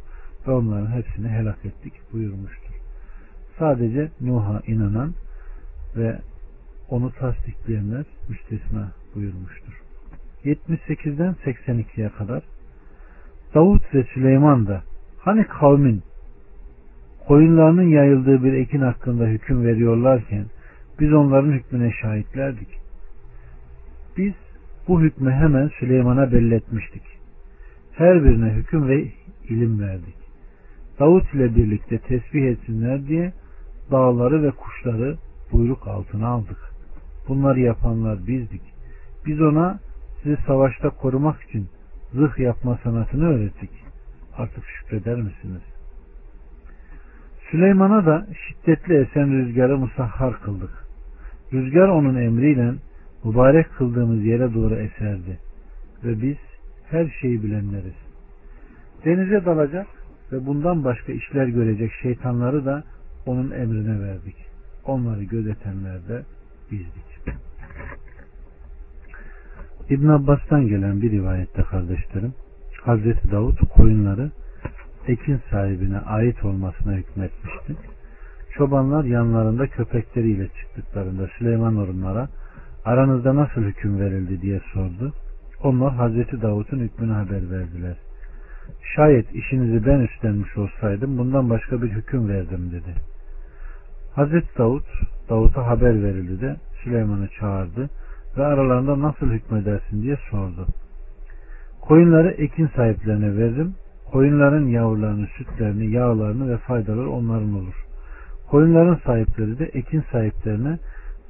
ve 0.47 0.51
onların 0.51 0.91
hepsini 0.91 1.27
helak 1.29 1.65
ettik 1.65 1.93
buyurmuştur. 2.13 2.73
Sadece 3.59 4.11
Nuh'a 4.21 4.61
inanan 4.67 5.13
ve 5.95 6.19
onu 6.89 7.11
tasdikleyenler 7.11 8.05
müstesna 8.29 8.91
buyurmuştur. 9.15 9.81
78'den 10.45 11.35
82'ye 11.45 12.09
kadar 12.09 12.43
Davut 13.53 13.95
ve 13.95 14.03
Süleyman 14.03 14.67
da 14.67 14.83
hani 15.19 15.43
kavmin 15.43 16.03
koyunlarının 17.27 17.89
yayıldığı 17.89 18.43
bir 18.43 18.53
ekin 18.53 18.81
hakkında 18.81 19.25
hüküm 19.25 19.65
veriyorlarken 19.65 20.45
biz 20.99 21.13
onların 21.13 21.51
hükmüne 21.51 21.91
şahitlerdik. 22.01 22.80
Biz 24.17 24.33
bu 24.87 25.01
hükmü 25.01 25.31
hemen 25.31 25.71
Süleyman'a 25.79 26.31
belletmiştik. 26.31 27.03
Her 27.93 28.23
birine 28.23 28.53
hüküm 28.53 28.87
ve 28.87 29.07
ilim 29.49 29.79
verdik. 29.79 30.15
Davut 30.99 31.33
ile 31.33 31.55
birlikte 31.55 31.97
tesbih 31.97 32.43
etsinler 32.43 33.07
diye 33.07 33.33
dağları 33.91 34.43
ve 34.43 34.51
kuşları 34.51 35.17
buyruk 35.51 35.87
altına 35.87 36.27
aldık. 36.27 36.57
Bunları 37.27 37.59
yapanlar 37.59 38.27
bizdik. 38.27 38.61
Biz 39.25 39.41
ona 39.41 39.79
sizi 40.23 40.37
savaşta 40.47 40.89
korumak 40.89 41.41
için 41.41 41.67
zırh 42.13 42.39
yapma 42.39 42.79
sanatını 42.83 43.29
öğrettik. 43.29 43.69
Artık 44.37 44.63
şükreder 44.65 45.15
misiniz? 45.15 45.61
Süleyman'a 47.51 48.05
da 48.05 48.27
şiddetli 48.47 48.95
esen 48.95 49.31
rüzgarı 49.31 49.77
musahhar 49.77 50.41
kıldık. 50.41 50.85
Rüzgar 51.53 51.87
onun 51.87 52.15
emriyle 52.15 52.73
mübarek 53.23 53.73
kıldığımız 53.77 54.25
yere 54.25 54.53
doğru 54.53 54.75
eserdi. 54.75 55.39
Ve 56.03 56.21
biz 56.21 56.37
her 56.89 57.09
şeyi 57.21 57.43
bilenleriz. 57.43 57.95
Denize 59.05 59.45
dalacak 59.45 59.87
ve 60.31 60.45
bundan 60.45 60.83
başka 60.83 61.11
işler 61.11 61.47
görecek 61.47 61.91
şeytanları 62.01 62.65
da 62.65 62.83
onun 63.25 63.51
emrine 63.51 64.01
verdik. 64.01 64.35
Onları 64.85 65.23
gözetenler 65.23 66.07
de 66.07 66.23
bizdik. 66.71 67.35
İbn 69.89 70.07
Abbas'tan 70.07 70.67
gelen 70.67 71.01
bir 71.01 71.11
rivayette 71.11 71.61
kardeşlerim 71.61 72.33
Hazreti 72.81 73.31
Davut 73.31 73.59
koyunları 73.75 74.31
ekin 75.07 75.41
sahibine 75.51 75.99
ait 75.99 76.45
olmasına 76.45 76.93
hükmetmişti. 76.93 77.75
Çobanlar 78.57 79.03
yanlarında 79.03 79.67
köpekleriyle 79.67 80.47
çıktıklarında 80.47 81.27
Süleyman 81.37 81.77
onlara 81.77 82.29
aranızda 82.85 83.35
nasıl 83.35 83.61
hüküm 83.61 83.99
verildi 83.99 84.41
diye 84.41 84.61
sordu. 84.73 85.13
Onlar 85.63 85.93
Hazreti 85.93 86.41
Davut'un 86.41 86.79
hükmünü 86.79 87.11
haber 87.11 87.51
verdiler. 87.51 87.95
Şayet 88.95 89.35
işinizi 89.35 89.85
ben 89.85 89.99
üstlenmiş 89.99 90.57
olsaydım 90.57 91.17
bundan 91.17 91.49
başka 91.49 91.81
bir 91.81 91.89
hüküm 91.89 92.29
verdim 92.29 92.71
dedi. 92.71 92.95
Hazreti 94.15 94.57
Davut, 94.57 94.85
Davut'a 95.29 95.67
haber 95.67 96.03
verildi 96.03 96.41
de 96.41 96.55
Süleyman'ı 96.83 97.27
çağırdı 97.39 97.89
ve 98.37 98.45
aralarında 98.45 98.99
nasıl 98.99 99.31
hükmedersin 99.31 100.01
diye 100.01 100.17
sordu. 100.31 100.67
Koyunları 101.81 102.31
ekin 102.31 102.69
sahiplerine 102.75 103.37
veririm. 103.37 103.75
Koyunların 104.11 104.65
yavrularını, 104.65 105.27
sütlerini, 105.37 105.91
yağlarını 105.91 106.51
ve 106.53 106.57
faydaları 106.57 107.09
onların 107.09 107.53
olur. 107.53 107.85
Koyunların 108.49 108.99
sahipleri 109.05 109.59
de 109.59 109.65
ekin 109.65 110.03
sahiplerine 110.11 110.79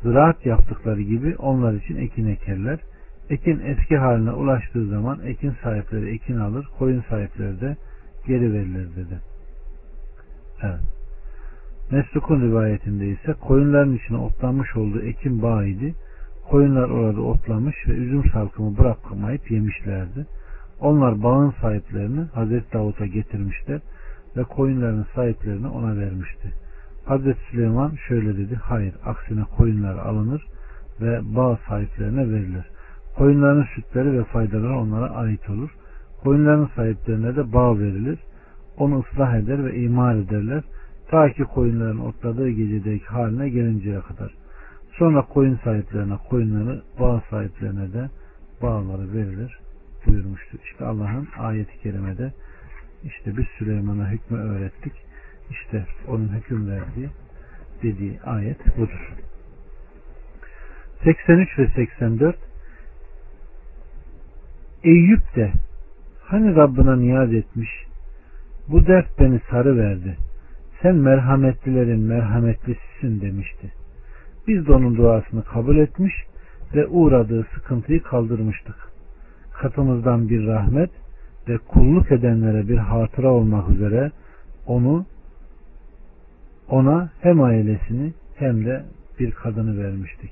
ziraat 0.03 0.46
yaptıkları 0.46 1.01
gibi 1.01 1.36
onlar 1.38 1.74
için 1.74 1.96
ekin 1.96 2.27
ekerler. 2.27 2.79
Ekin 3.29 3.60
eski 3.60 3.98
haline 3.98 4.31
ulaştığı 4.31 4.88
zaman 4.88 5.20
ekin 5.25 5.53
sahipleri 5.63 6.13
ekin 6.15 6.38
alır, 6.38 6.67
koyun 6.79 7.03
sahipleri 7.10 7.62
de 7.62 7.77
geri 8.27 8.53
verilir 8.53 8.96
dedi. 8.96 9.20
Evet. 10.63 10.82
Mesluk'un 11.91 12.41
rivayetinde 12.41 13.08
ise 13.08 13.34
koyunların 13.34 13.95
içine 13.95 14.17
otlanmış 14.17 14.76
olduğu 14.76 15.02
ekin 15.02 15.41
bağı. 15.41 15.65
Koyunlar 16.49 16.89
orada 16.89 17.21
otlamış 17.21 17.76
ve 17.88 17.91
üzüm 17.91 18.23
salkımı 18.34 18.78
bırakmayıp 18.78 19.52
yemişlerdi. 19.52 20.26
Onlar 20.80 21.23
bağın 21.23 21.54
sahiplerini 21.62 22.21
Hazreti 22.21 22.73
Davut'a 22.73 23.06
getirmişler 23.06 23.82
ve 24.38 24.43
koyunların 24.43 25.06
sahiplerini 25.15 25.67
ona 25.67 25.97
vermişti. 25.97 26.54
Hazreti 27.06 27.40
Süleyman 27.52 27.92
şöyle 28.08 28.38
dedi. 28.38 28.56
Hayır 28.56 28.94
aksine 29.06 29.44
koyunlar 29.58 29.98
alınır 29.98 30.46
ve 31.02 31.20
bağ 31.36 31.60
sahiplerine 31.68 32.30
verilir. 32.30 32.66
Koyunların 33.18 33.66
sütleri 33.76 34.14
ve 34.14 34.24
faydaları 34.24 34.78
onlara 34.78 35.10
ait 35.10 35.50
olur. 35.50 35.70
Koyunların 36.24 36.70
sahiplerine 36.76 37.36
de 37.36 37.54
bağ 37.54 37.80
verilir. 37.80 38.20
Onu 38.78 39.00
ıslah 39.00 39.36
eder 39.36 39.66
ve 39.66 39.76
imar 39.76 40.16
ederler. 40.16 40.64
Ta 41.10 41.30
ki 41.30 41.44
koyunların 41.44 42.00
otladığı 42.00 42.50
gecedeki 42.50 43.06
haline 43.06 43.50
gelinceye 43.50 44.00
kadar. 44.00 44.34
Sonra 44.98 45.22
koyun 45.22 45.60
sahiplerine 45.64 46.18
koyunları, 46.30 46.82
bağ 47.00 47.24
sahiplerine 47.30 47.94
de 47.94 48.10
bağları 48.62 49.14
verilir 49.14 49.60
buyurmuştur. 50.08 50.60
İşte 50.64 50.86
Allah'ın 50.86 51.28
ayeti 51.40 51.80
kerimede 51.84 52.34
işte 53.04 53.38
biz 53.38 53.46
Süleyman'a 53.58 54.10
hükmü 54.10 54.38
öğrettik. 54.38 54.94
İşte 55.52 55.86
onun 56.08 56.28
hüküm 56.28 56.70
verdiği 56.70 57.10
dediği 57.84 58.20
ayet 58.22 58.78
budur. 58.78 59.14
83 61.04 61.60
ve 61.60 61.68
84 61.68 62.36
Eyüp 64.84 65.36
de 65.36 65.52
hani 66.24 66.56
Rabbına 66.56 66.96
niyaz 66.96 67.34
etmiş 67.34 67.70
bu 68.68 68.88
dert 68.88 69.20
beni 69.20 69.40
sarı 69.50 69.78
verdi. 69.78 70.18
Sen 70.82 70.96
merhametlilerin 70.96 72.00
merhametlisisin 72.00 73.22
demişti. 73.22 73.74
Biz 74.48 74.68
de 74.68 74.74
onun 74.74 74.98
duasını 74.98 75.44
kabul 75.44 75.78
etmiş 75.78 76.14
ve 76.76 76.88
uğradığı 76.88 77.48
sıkıntıyı 77.56 78.04
kaldırmıştık. 78.04 78.76
Katımızdan 79.54 80.30
bir 80.30 80.48
rahmet 80.48 80.90
ve 81.48 81.58
kulluk 81.58 82.12
edenlere 82.12 82.68
bir 82.68 82.78
hatıra 82.78 83.32
olmak 83.32 83.70
üzere 83.70 84.12
onu 84.68 85.06
ona 86.71 87.10
hem 87.21 87.41
ailesini 87.41 88.13
hem 88.36 88.65
de 88.65 88.86
bir 89.19 89.31
kadını 89.31 89.84
vermiştik. 89.84 90.31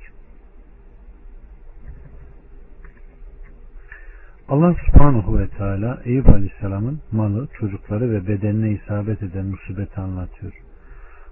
Allah 4.49 4.75
subhanahu 4.86 5.39
ve 5.39 5.47
teala 5.47 6.02
Eyüp 6.06 6.30
aleyhisselamın 6.30 6.99
malı, 7.12 7.47
çocukları 7.60 8.12
ve 8.12 8.28
bedenine 8.28 8.71
isabet 8.71 9.23
eden 9.23 9.45
musibeti 9.45 10.02
anlatıyor. 10.02 10.54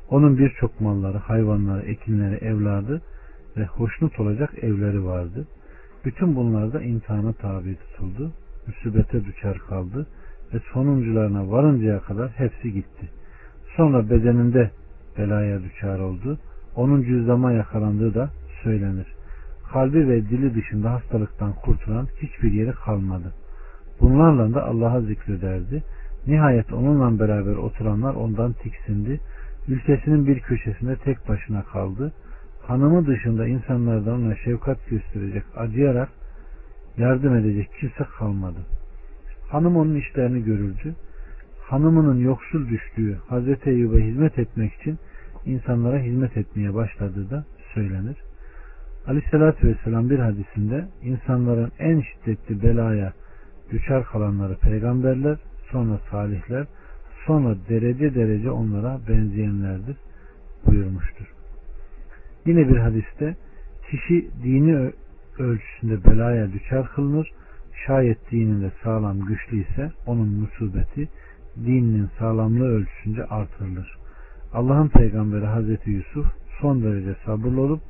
Onun 0.09 0.37
birçok 0.37 0.81
malları, 0.81 1.17
hayvanları, 1.17 1.85
ekinleri, 1.85 2.35
evladı 2.35 3.01
ve 3.57 3.65
hoşnut 3.65 4.19
olacak 4.19 4.53
evleri 4.61 5.05
vardı. 5.05 5.47
Bütün 6.05 6.35
bunlar 6.35 6.73
da 6.73 6.81
imtihana 6.81 7.33
tabi 7.33 7.75
tutuldu. 7.75 8.31
Müsibete 8.67 9.25
düşer 9.25 9.57
kaldı 9.57 10.07
ve 10.53 10.59
sonuncularına 10.73 11.51
varıncaya 11.51 11.99
kadar 11.99 12.29
hepsi 12.29 12.73
gitti. 12.73 13.09
Sonra 13.75 14.09
bedeninde 14.09 14.71
belaya 15.17 15.63
düşer 15.63 15.99
oldu. 15.99 16.39
Onun 16.75 17.03
cüzdama 17.03 17.51
yakalandığı 17.51 18.13
da 18.13 18.29
söylenir. 18.63 19.07
Kalbi 19.71 20.07
ve 20.07 20.29
dili 20.29 20.55
dışında 20.55 20.91
hastalıktan 20.91 21.53
kurtulan 21.53 22.07
hiçbir 22.21 22.51
yeri 22.51 22.71
kalmadı. 22.71 23.33
Bunlarla 24.01 24.53
da 24.53 24.65
Allah'a 24.65 25.01
zikrederdi. 25.01 25.83
Nihayet 26.27 26.73
onunla 26.73 27.19
beraber 27.19 27.55
oturanlar 27.55 28.15
ondan 28.15 28.53
tiksindi 28.53 29.19
ülkesinin 29.67 30.27
bir 30.27 30.39
köşesinde 30.39 30.95
tek 30.95 31.29
başına 31.29 31.63
kaldı. 31.63 32.13
Hanımı 32.67 33.07
dışında 33.07 33.47
insanlardan 33.47 34.25
ona 34.25 34.35
şefkat 34.35 34.89
gösterecek, 34.89 35.43
acıyarak 35.57 36.09
yardım 36.97 37.35
edecek 37.35 37.69
kimse 37.79 38.03
kalmadı. 38.19 38.59
Hanım 39.49 39.77
onun 39.77 39.95
işlerini 39.95 40.43
görürdü. 40.43 40.95
Hanımının 41.67 42.19
yoksul 42.19 42.69
düştüğü 42.69 43.17
Hazreti 43.27 43.69
Eyyub'a 43.69 43.97
hizmet 43.97 44.39
etmek 44.39 44.73
için 44.73 44.99
insanlara 45.45 45.99
hizmet 45.99 46.37
etmeye 46.37 46.73
başladığı 46.73 47.29
da 47.29 47.45
söylenir. 47.73 48.17
Aleyhissalatü 49.07 49.67
Vesselam 49.67 50.09
bir 50.09 50.19
hadisinde 50.19 50.85
insanların 51.03 51.71
en 51.79 52.01
şiddetli 52.01 52.63
belaya 52.63 53.13
düşer 53.71 54.03
kalanları 54.03 54.55
peygamberler, 54.57 55.37
sonra 55.71 55.99
salihler, 56.11 56.67
sonra 57.25 57.55
derece 57.69 58.15
derece 58.15 58.51
onlara 58.51 58.99
benzeyenlerdir 59.09 59.97
buyurmuştur. 60.65 61.25
Yine 62.45 62.69
bir 62.69 62.77
hadiste 62.77 63.35
kişi 63.89 64.29
dini 64.43 64.91
ölçüsünde 65.39 66.05
belaya 66.05 66.53
düşer 66.53 66.85
kılınır. 66.95 67.31
Şayet 67.87 68.31
dininde 68.31 68.71
sağlam 68.83 69.19
güçlü 69.19 69.61
ise 69.61 69.91
onun 70.05 70.27
musibeti 70.27 71.07
dininin 71.65 72.09
sağlamlığı 72.19 72.67
ölçüsünde 72.67 73.25
artırılır. 73.25 73.97
Allah'ın 74.53 74.87
peygamberi 74.87 75.45
Hazreti 75.45 75.89
Yusuf 75.89 76.25
son 76.61 76.83
derece 76.83 77.15
sabırlı 77.25 77.61
olup 77.61 77.81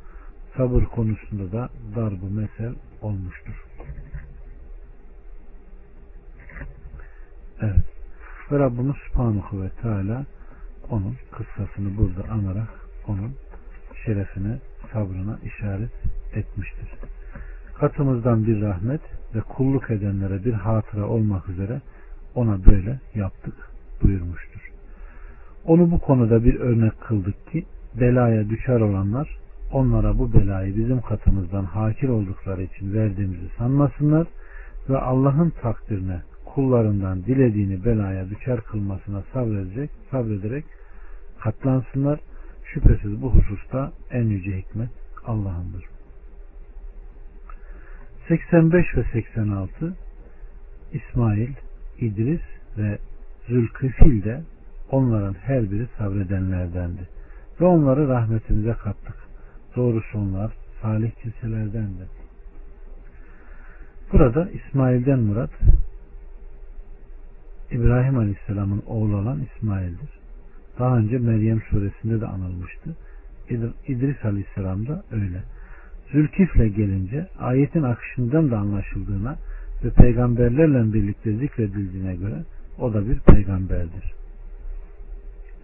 sabır 0.58 0.84
konusunda 0.84 1.52
da 1.52 1.70
darbu 1.96 2.30
mesel 2.30 2.74
olmuştur. 3.02 3.64
Evet. 7.62 7.86
Ve 8.52 8.60
Rabbimiz 8.60 8.96
Subhanahu 8.96 9.62
ve 9.62 9.70
Teala 9.70 10.26
onun 10.90 11.16
kıssasını 11.32 11.98
burada 11.98 12.32
anarak 12.32 12.70
onun 13.08 13.36
şerefine, 14.06 14.58
sabrına 14.94 15.40
işaret 15.44 15.92
etmiştir. 16.34 16.90
Katımızdan 17.80 18.48
bir 18.48 18.62
rahmet 18.62 19.02
ve 19.36 19.42
kulluk 19.42 19.92
edenlere 19.92 20.46
bir 20.46 20.54
hatıra 20.54 21.06
olmak 21.06 21.50
üzere 21.50 21.82
ona 22.38 22.66
böyle 22.66 23.00
yaptık 23.16 23.54
buyurmuştur. 24.04 24.72
Onu 25.66 25.92
bu 25.92 26.00
konuda 26.00 26.44
bir 26.44 26.60
örnek 26.60 27.02
kıldık 27.02 27.52
ki 27.52 27.66
belaya 28.00 28.50
düşer 28.50 28.80
olanlar 28.80 29.38
onlara 29.72 30.20
bu 30.20 30.34
belayı 30.34 30.78
bizim 30.78 31.02
katımızdan 31.02 31.64
hakir 31.64 32.10
oldukları 32.10 32.64
için 32.64 32.94
verdiğimizi 32.94 33.50
sanmasınlar 33.58 34.28
ve 34.90 34.98
Allah'ın 34.98 35.50
takdirine 35.50 36.22
kullarından 36.46 37.24
dilediğini 37.24 37.86
belaya 37.86 38.30
düşer 38.30 38.62
kılmasına 38.62 39.24
sabredecek, 39.34 39.90
sabrederek 40.12 40.66
katlansınlar. 41.40 42.20
Şüphesiz 42.74 43.22
bu 43.22 43.30
hususta 43.34 43.92
en 44.12 44.24
yüce 44.24 44.58
hikmet 44.58 44.90
Allah'ındır. 45.26 45.86
85 48.28 48.86
ve 48.96 49.04
86 49.14 49.96
İsmail, 50.94 51.50
İdris 52.00 52.42
ve 52.78 52.98
Zülküfil 53.48 54.24
de 54.24 54.42
onların 54.92 55.34
her 55.34 55.72
biri 55.72 55.88
sabredenlerdendi. 55.98 57.08
Ve 57.62 57.66
onları 57.66 58.08
rahmetimize 58.08 58.74
kattık. 58.74 59.16
Doğrusu 59.76 60.18
onlar 60.20 60.52
salih 60.82 61.12
kimselerdendi. 61.12 62.08
Burada 64.14 64.50
İsmail'den 64.50 65.20
murat 65.20 65.52
İbrahim 67.72 68.18
Aleyhisselam'ın 68.18 68.84
oğlu 68.88 69.16
olan 69.16 69.42
İsmail'dir. 69.42 70.10
Daha 70.80 70.98
önce 70.98 71.18
Meryem 71.18 71.62
suresinde 71.62 72.22
de 72.22 72.26
anılmıştı. 72.26 72.96
İdris 73.88 74.26
Aleyhisselam 74.26 74.88
da 74.88 75.04
öyle. 75.12 75.44
Zülkifle 76.12 76.68
gelince 76.70 77.28
ayetin 77.40 77.84
akışından 77.84 78.52
da 78.52 78.58
anlaşıldığına 78.58 79.36
ve 79.84 79.90
peygamberlerle 79.90 80.94
birlikte 80.94 81.34
zikredildiğine 81.34 82.16
göre 82.16 82.44
o 82.80 82.94
da 82.94 83.10
bir 83.10 83.20
peygamberdir. 83.20 84.14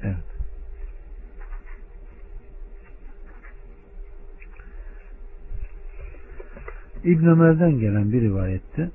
Evet. 0.04 0.34
İbn 7.04 7.26
Ömer'den 7.26 7.80
gelen 7.80 8.12
bir 8.12 8.22
rivayette 8.22 8.90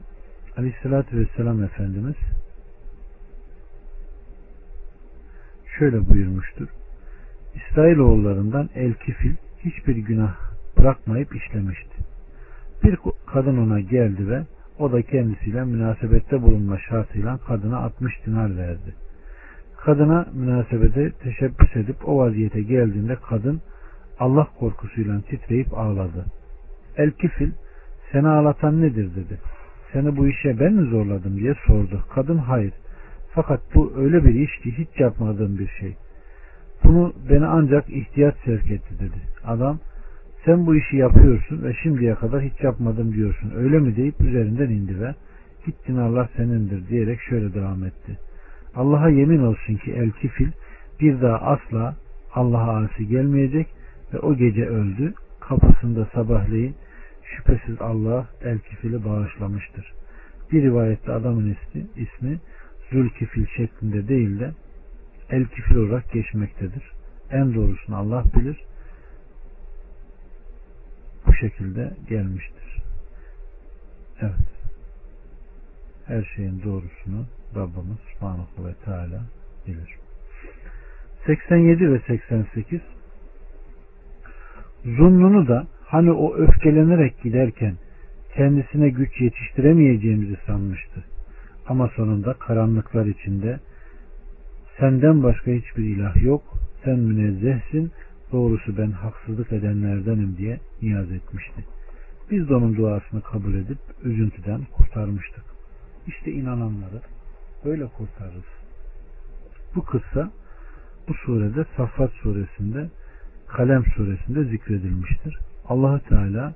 Aleyhisselatü 0.57 1.19
Vesselam 1.19 1.63
Efendimiz 1.63 2.17
şöyle 5.79 6.09
buyurmuştur. 6.09 6.69
İsrailoğullarından 7.55 8.71
El 8.75 8.95
Kifil 8.95 9.35
hiçbir 9.65 9.97
günah 9.97 10.37
bırakmayıp 10.79 11.37
işlemişti. 11.37 11.97
Bir 12.85 12.99
kadın 13.27 13.59
ona 13.59 13.81
geldi 13.81 14.29
ve 14.29 14.43
o 14.79 14.93
da 14.93 15.03
kendisiyle 15.03 15.65
münasebette 15.65 16.43
bulunma 16.43 16.79
şartıyla 16.79 17.39
kadına 17.39 17.79
60 17.79 18.27
dinar 18.27 18.57
verdi. 18.57 18.95
Kadına 19.77 20.27
münasebete 20.35 21.11
teşebbüs 21.11 21.77
edip 21.77 22.09
o 22.09 22.19
vaziyete 22.19 22.63
geldiğinde 22.63 23.17
kadın 23.17 23.61
Allah 24.19 24.49
korkusuyla 24.59 25.21
titreyip 25.21 25.79
ağladı. 25.79 26.27
El 26.97 27.11
Kifil 27.11 27.51
seni 28.13 28.29
ağlatan 28.29 28.83
nedir 28.83 29.11
dedi. 29.17 29.39
Seni 29.93 30.17
bu 30.17 30.29
işe 30.29 30.61
ben 30.61 30.73
mi 30.73 30.91
zorladım 30.91 31.37
diye 31.37 31.55
sordu. 31.67 32.05
Kadın 32.15 32.39
hayır. 32.39 32.73
Fakat 33.35 33.61
bu 33.75 33.93
öyle 33.97 34.25
bir 34.25 34.35
iş 34.35 34.57
ki 34.63 34.79
hiç 34.79 35.01
yapmadığım 35.01 35.59
bir 35.59 35.69
şey. 35.69 35.97
Bunu 36.85 37.13
beni 37.31 37.47
ancak 37.47 37.91
ihtiyaç 37.91 38.35
sevk 38.45 38.71
etti 38.71 38.95
dedi. 39.01 39.19
Adam 39.45 39.79
sen 40.49 40.67
bu 40.67 40.77
işi 40.77 40.97
yapıyorsun 40.97 41.63
ve 41.63 41.75
şimdiye 41.83 42.15
kadar 42.15 42.43
hiç 42.43 42.63
yapmadım 42.63 43.13
diyorsun 43.13 43.53
öyle 43.57 43.79
mi 43.79 43.97
deyip 43.97 44.21
üzerinden 44.21 44.69
indi 44.69 45.01
ve 45.01 45.15
git 45.67 45.89
dinarlar 45.89 46.29
senindir 46.37 46.89
diyerek 46.89 47.21
şöyle 47.21 47.55
devam 47.55 47.85
etti. 47.85 48.19
Allah'a 48.75 49.09
yemin 49.09 49.43
olsun 49.43 49.75
ki 49.75 49.93
el 49.93 50.11
kifil 50.11 50.49
bir 51.01 51.23
daha 51.23 51.39
asla 51.39 51.97
Allah'a 52.35 52.85
asi 52.85 53.09
gelmeyecek 53.09 53.67
ve 54.15 54.19
o 54.19 54.35
gece 54.37 54.67
öldü. 54.67 55.15
Kapısında 55.41 56.09
sabahleyin 56.15 56.75
şüphesiz 57.25 57.81
Allah 57.81 58.27
el 58.43 58.59
kifili 58.59 59.05
bağışlamıştır. 59.05 59.93
Bir 60.53 60.63
rivayette 60.63 61.13
adamın 61.13 61.57
ismi, 61.57 61.87
ismi 61.97 62.39
Zülkifil 62.91 63.47
şeklinde 63.57 64.09
değil 64.09 64.41
de 64.41 64.51
el 65.31 65.45
kifil 65.45 65.77
olarak 65.77 66.13
geçmektedir. 66.13 66.83
En 67.31 67.55
doğrusunu 67.55 67.97
Allah 67.97 68.25
bilir. 68.37 68.68
Şekilde 71.41 71.91
gelmiştir. 72.09 72.83
Evet. 74.21 74.33
Her 76.07 76.33
şeyin 76.37 76.63
doğrusunu 76.63 77.27
Rabbimiz 77.57 77.99
Subhanahu 78.15 78.67
ve 78.67 78.75
Teala 78.85 79.23
bilir. 79.67 79.97
87 81.27 81.93
ve 81.93 82.01
88 82.07 82.81
Zunnunu 84.85 85.49
da 85.49 85.67
hani 85.85 86.13
o 86.13 86.35
öfkelenerek 86.35 87.23
giderken 87.23 87.75
kendisine 88.35 88.89
güç 88.89 89.21
yetiştiremeyeceğimizi 89.21 90.37
sanmıştı. 90.47 91.05
Ama 91.67 91.89
sonunda 91.89 92.33
karanlıklar 92.33 93.07
içinde 93.07 93.61
senden 94.79 95.23
başka 95.23 95.51
hiçbir 95.51 95.85
ilah 95.85 96.23
yok, 96.23 96.43
sen 96.85 96.99
münezzehsin, 96.99 97.93
doğrusu 98.33 98.79
ben 98.79 98.91
haksızlık 98.91 99.53
edenlerdenim 99.53 100.37
diye 100.37 100.61
niyaz 100.83 101.13
etmişti. 101.13 101.65
Biz 102.31 102.49
de 102.49 102.55
onun 102.55 102.77
duasını 102.77 103.21
kabul 103.21 103.55
edip 103.55 103.79
üzüntüden 104.03 104.61
kurtarmıştık. 104.73 105.45
İşte 106.07 106.33
inananları 106.33 107.01
böyle 107.65 107.87
kurtarırız. 107.87 108.45
Bu 109.75 109.85
kıssa 109.85 110.31
bu 111.09 111.15
surede 111.15 111.65
Saffat 111.77 112.11
suresinde 112.13 112.91
Kalem 113.49 113.85
suresinde 113.97 114.45
zikredilmiştir. 114.45 115.39
allah 115.69 115.99
Teala 115.99 116.55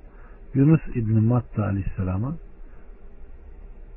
Yunus 0.54 0.80
İbni 0.94 1.20
Matta 1.20 1.64
aleyhisselama 1.64 2.36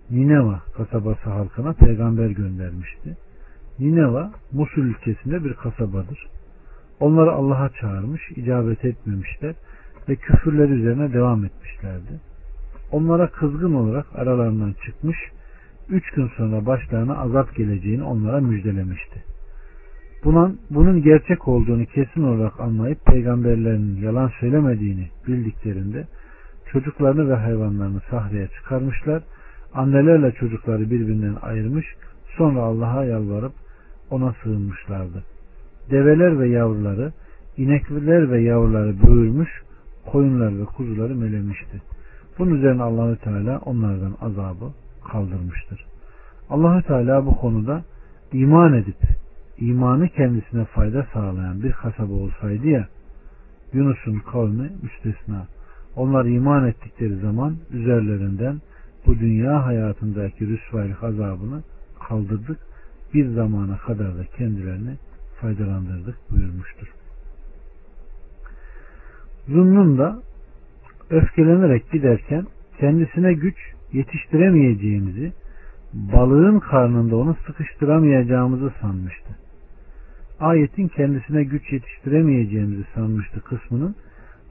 Nineva 0.10 0.62
kasabası 0.78 1.30
halkına 1.30 1.74
peygamber 1.74 2.30
göndermişti. 2.30 3.18
Nineva 3.80 4.32
Musul 4.52 4.82
ülkesinde 4.82 5.44
bir 5.44 5.54
kasabadır. 5.54 6.28
Onları 7.00 7.32
Allah'a 7.32 7.70
çağırmış, 7.70 8.32
icabet 8.36 8.86
etmemişler 8.86 9.56
ve 10.10 10.16
küfürler 10.16 10.70
üzerine 10.70 11.14
devam 11.14 11.46
etmişlerdi. 11.46 12.20
Onlara 12.92 13.28
kızgın 13.28 13.74
olarak 13.74 14.06
aralarından 14.16 14.76
çıkmış, 14.86 15.18
üç 15.90 16.12
gün 16.12 16.28
sonra 16.38 16.66
başlarına 16.66 17.18
azap 17.18 17.56
geleceğini 17.56 18.04
onlara 18.04 18.40
müjdelemişti. 18.40 19.24
Bunun, 20.24 20.60
bunun 20.70 21.02
gerçek 21.02 21.48
olduğunu 21.48 21.86
kesin 21.86 22.24
olarak 22.24 22.60
anlayıp 22.60 23.06
peygamberlerinin 23.06 24.02
yalan 24.02 24.32
söylemediğini 24.40 25.10
bildiklerinde 25.28 26.08
çocuklarını 26.72 27.30
ve 27.30 27.36
hayvanlarını 27.36 28.02
sahraya 28.10 28.48
çıkarmışlar 28.48 29.24
annelerle 29.74 30.32
çocukları 30.32 30.92
birbirinden 30.92 31.36
ayırmış, 31.42 31.86
sonra 32.38 32.62
Allah'a 32.62 33.06
yalvarıp 33.06 33.54
ona 34.10 34.36
sığınmışlardı. 34.44 35.24
Develer 35.92 36.40
ve 36.40 36.50
yavruları, 36.50 37.14
inekler 37.58 38.32
ve 38.32 38.42
yavruları 38.42 38.96
böğürmüş, 39.08 39.50
koyunlar 40.06 40.60
ve 40.60 40.66
kuzuları 40.66 41.16
melemişti. 41.16 41.82
Bunun 42.40 42.56
üzerine 42.56 42.84
Allahü 42.84 43.18
Teala 43.18 43.60
onlardan 43.60 44.16
azabı 44.22 44.72
kaldırmıştır. 45.12 45.86
Allahü 46.50 46.84
Teala 46.84 47.26
bu 47.26 47.38
konuda 47.38 47.84
iman 48.34 48.74
edip 48.74 48.98
imanı 49.60 50.10
kendisine 50.10 50.66
fayda 50.66 51.08
sağlayan 51.14 51.64
bir 51.64 51.72
kasaba 51.72 52.14
olsaydı 52.14 52.68
ya 52.68 52.88
Yunus'un 53.74 54.20
kavmi 54.20 54.72
müstesna. 54.84 55.48
Onlar 55.96 56.26
iman 56.26 56.68
ettikleri 56.68 57.16
zaman 57.16 57.56
üzerlerinden 57.72 58.62
bu 59.06 59.20
dünya 59.20 59.66
hayatındaki 59.66 60.48
rüsvaylık 60.48 61.04
azabını 61.04 61.64
kaldırdık. 62.08 62.58
Bir 63.14 63.28
zamana 63.28 63.78
kadar 63.78 64.18
da 64.18 64.24
kendilerini 64.38 64.98
faydalandırdık 65.42 66.16
buyurmuştur. 66.32 66.88
Zunnun 69.48 69.98
da 69.98 70.20
öfkelenerek 71.10 71.92
giderken 71.92 72.46
kendisine 72.80 73.34
güç 73.34 73.58
yetiştiremeyeceğimizi, 73.94 75.34
balığın 75.94 76.60
karnında 76.60 77.16
onu 77.16 77.36
sıkıştıramayacağımızı 77.48 78.74
sanmıştı. 78.82 79.30
Ayetin 80.40 80.88
kendisine 80.88 81.44
güç 81.44 81.72
yetiştiremeyeceğimizi 81.72 82.84
sanmıştı 82.96 83.42
kısmının 83.42 83.96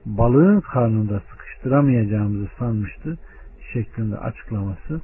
balığın 0.06 0.60
karnında 0.60 1.22
sıkıştıramayacağımızı 1.30 2.48
sanmıştı 2.58 3.18
şeklinde 3.72 4.18
açıklaması 4.18 5.00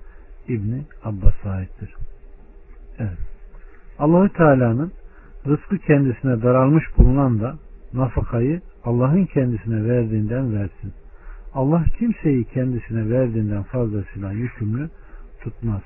İbni 0.48 0.82
Abbas'a 1.04 1.50
aittir. 1.50 1.94
Evet. 2.98 3.18
Allahü 3.98 4.32
Teala'nın 4.32 4.92
rızkı 5.46 5.78
kendisine 5.78 6.42
daralmış 6.42 6.84
bulunan 6.98 7.40
da 7.40 7.54
nafakayı 7.92 8.60
Allah'ın 8.84 9.24
kendisine 9.24 9.88
verdiğinden 9.88 10.54
versin. 10.54 10.92
Allah 11.54 11.84
kimseyi 11.98 12.44
kendisine 12.44 13.10
verdiğinden 13.10 13.62
fazlasıyla 13.62 14.32
yükümlü 14.32 14.90
tutmaz. 15.40 15.82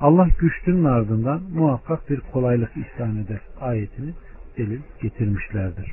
Allah 0.00 0.28
güçlünün 0.38 0.84
ardından 0.84 1.40
muhakkak 1.54 2.10
bir 2.10 2.20
kolaylık 2.32 2.70
ihsan 2.76 3.16
eder 3.16 3.40
ayetini 3.60 4.14
delil 4.58 4.80
getirmişlerdir. 5.02 5.92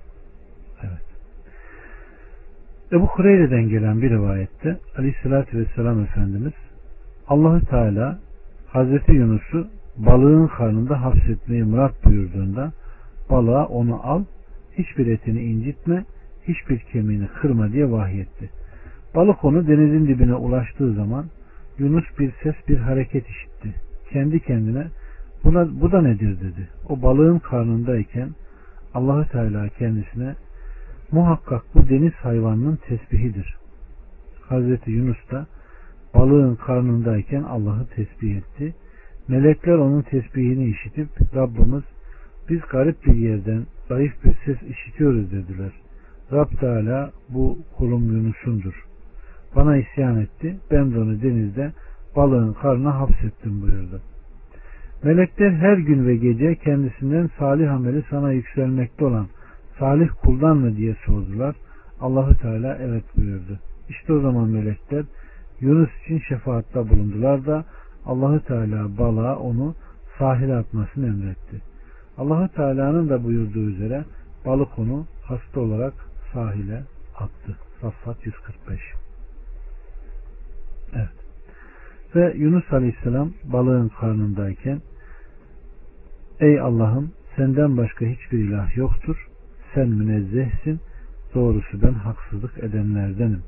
Evet. 0.82 1.08
Ebu 2.92 3.08
Hureyre'den 3.08 3.70
gelen 3.70 4.02
bir 4.02 4.10
rivayette 4.10 4.80
Aleyhisselatü 4.98 5.58
Vesselam 5.58 6.04
Efendimiz 6.04 6.54
Allahü 7.28 7.66
Teala 7.66 8.20
Hazreti 8.68 9.12
Yunus'u 9.12 9.68
balığın 9.98 10.48
karnında 10.48 11.02
hapsetmeyi 11.02 11.64
murat 11.64 12.06
buyurduğunda 12.06 12.72
balığa 13.30 13.66
onu 13.66 14.08
al, 14.08 14.24
hiçbir 14.78 15.08
etini 15.08 15.44
incitme, 15.44 16.06
hiçbir 16.48 16.80
kemiğini 16.80 17.28
kırma 17.28 17.72
diye 17.72 17.92
vahyetti. 17.92 18.50
Balık 19.16 19.46
onu 19.46 19.68
denizin 19.68 20.08
dibine 20.08 20.36
ulaştığı 20.36 20.94
zaman 20.94 21.26
Yunus 21.78 22.06
bir 22.20 22.32
ses 22.44 22.56
bir 22.68 22.78
hareket 22.78 23.30
işitti. 23.30 23.74
Kendi 24.10 24.40
kendine 24.40 24.88
buna, 25.44 25.82
bu 25.82 25.92
da 25.92 26.02
nedir 26.02 26.40
dedi. 26.42 26.70
O 26.90 27.02
balığın 27.02 27.40
karnındayken 27.40 28.30
Allahü 28.94 29.30
Teala 29.30 29.70
kendisine 29.70 30.36
muhakkak 31.12 31.64
bu 31.76 31.90
deniz 31.90 32.14
hayvanının 32.14 32.76
tesbihidir. 32.76 33.56
Hazreti 34.42 34.92
Yunus 34.92 35.32
da 35.32 35.48
balığın 36.16 36.56
karnındayken 36.56 37.44
Allah'ı 37.44 37.88
tesbih 37.96 38.38
etti. 38.38 38.76
Melekler 39.28 39.74
onun 39.74 40.02
tesbihini 40.02 40.70
işitip 40.70 41.10
Rabbimiz 41.36 41.84
biz 42.50 42.62
garip 42.72 43.06
bir 43.06 43.16
yerden 43.16 43.66
zayıf 43.90 44.14
bir 44.24 44.34
ses 44.46 44.70
işitiyoruz 44.70 45.32
dediler. 45.32 45.72
Rab 46.32 46.50
Teala 46.60 47.12
bu 47.30 47.58
kulum 47.78 48.16
Yunus'undur. 48.16 48.86
Bana 49.56 49.78
isyan 49.78 50.20
etti. 50.20 50.58
Ben 50.72 50.94
de 50.94 51.00
onu 51.00 51.22
denizde 51.22 51.72
balığın 52.16 52.54
karnına 52.54 53.00
hapsettim 53.00 53.62
buyurdu. 53.62 54.02
Melekler 55.04 55.52
her 55.52 55.78
gün 55.78 56.08
ve 56.08 56.16
gece 56.16 56.56
kendisinden 56.56 57.30
salih 57.40 57.74
ameli 57.74 58.04
sana 58.10 58.32
yükselmekte 58.32 59.06
olan 59.06 59.28
salih 59.80 60.10
kuldan 60.22 60.58
mı 60.58 60.78
diye 60.78 60.96
sordular. 61.06 61.56
Allahu 62.02 62.38
Teala 62.38 62.78
evet 62.82 63.04
buyurdu. 63.18 63.60
İşte 63.90 64.14
o 64.14 64.20
zaman 64.20 64.50
melekler 64.50 65.06
Yunus 65.62 65.90
için 66.04 66.20
şefaatta 66.20 66.90
bulundular 66.90 67.46
da 67.46 67.66
Allahu 68.06 68.40
Teala 68.40 68.98
balığa 68.98 69.36
onu 69.36 69.76
sahile 70.20 70.56
atmasını 70.56 71.08
emretti. 71.08 71.62
Allahu 72.18 72.48
Teala'nın 72.48 73.10
da 73.10 73.24
buyurduğu 73.24 73.70
üzere 73.70 74.06
balık 74.46 74.80
onu 74.80 75.06
hasta 75.24 75.60
olarak 75.60 75.94
sahile 76.34 76.84
attı. 77.16 77.58
Saffat 77.82 78.26
145. 78.26 78.80
Evet. 80.94 81.10
Ve 82.16 82.34
Yunus 82.38 82.74
Aleyhisselam 82.74 83.34
balığın 83.44 83.90
karnındayken 83.90 84.82
Ey 86.40 86.60
Allah'ım 86.60 87.12
senden 87.36 87.78
başka 87.78 88.06
hiçbir 88.06 88.40
ilah 88.40 88.78
yoktur. 88.78 89.28
Sen 89.74 89.90
münezzehsin. 89.90 90.80
Doğrusu 91.36 91.82
ben 91.82 91.94
haksızlık 91.94 92.58
edenlerdenim. 92.58 93.44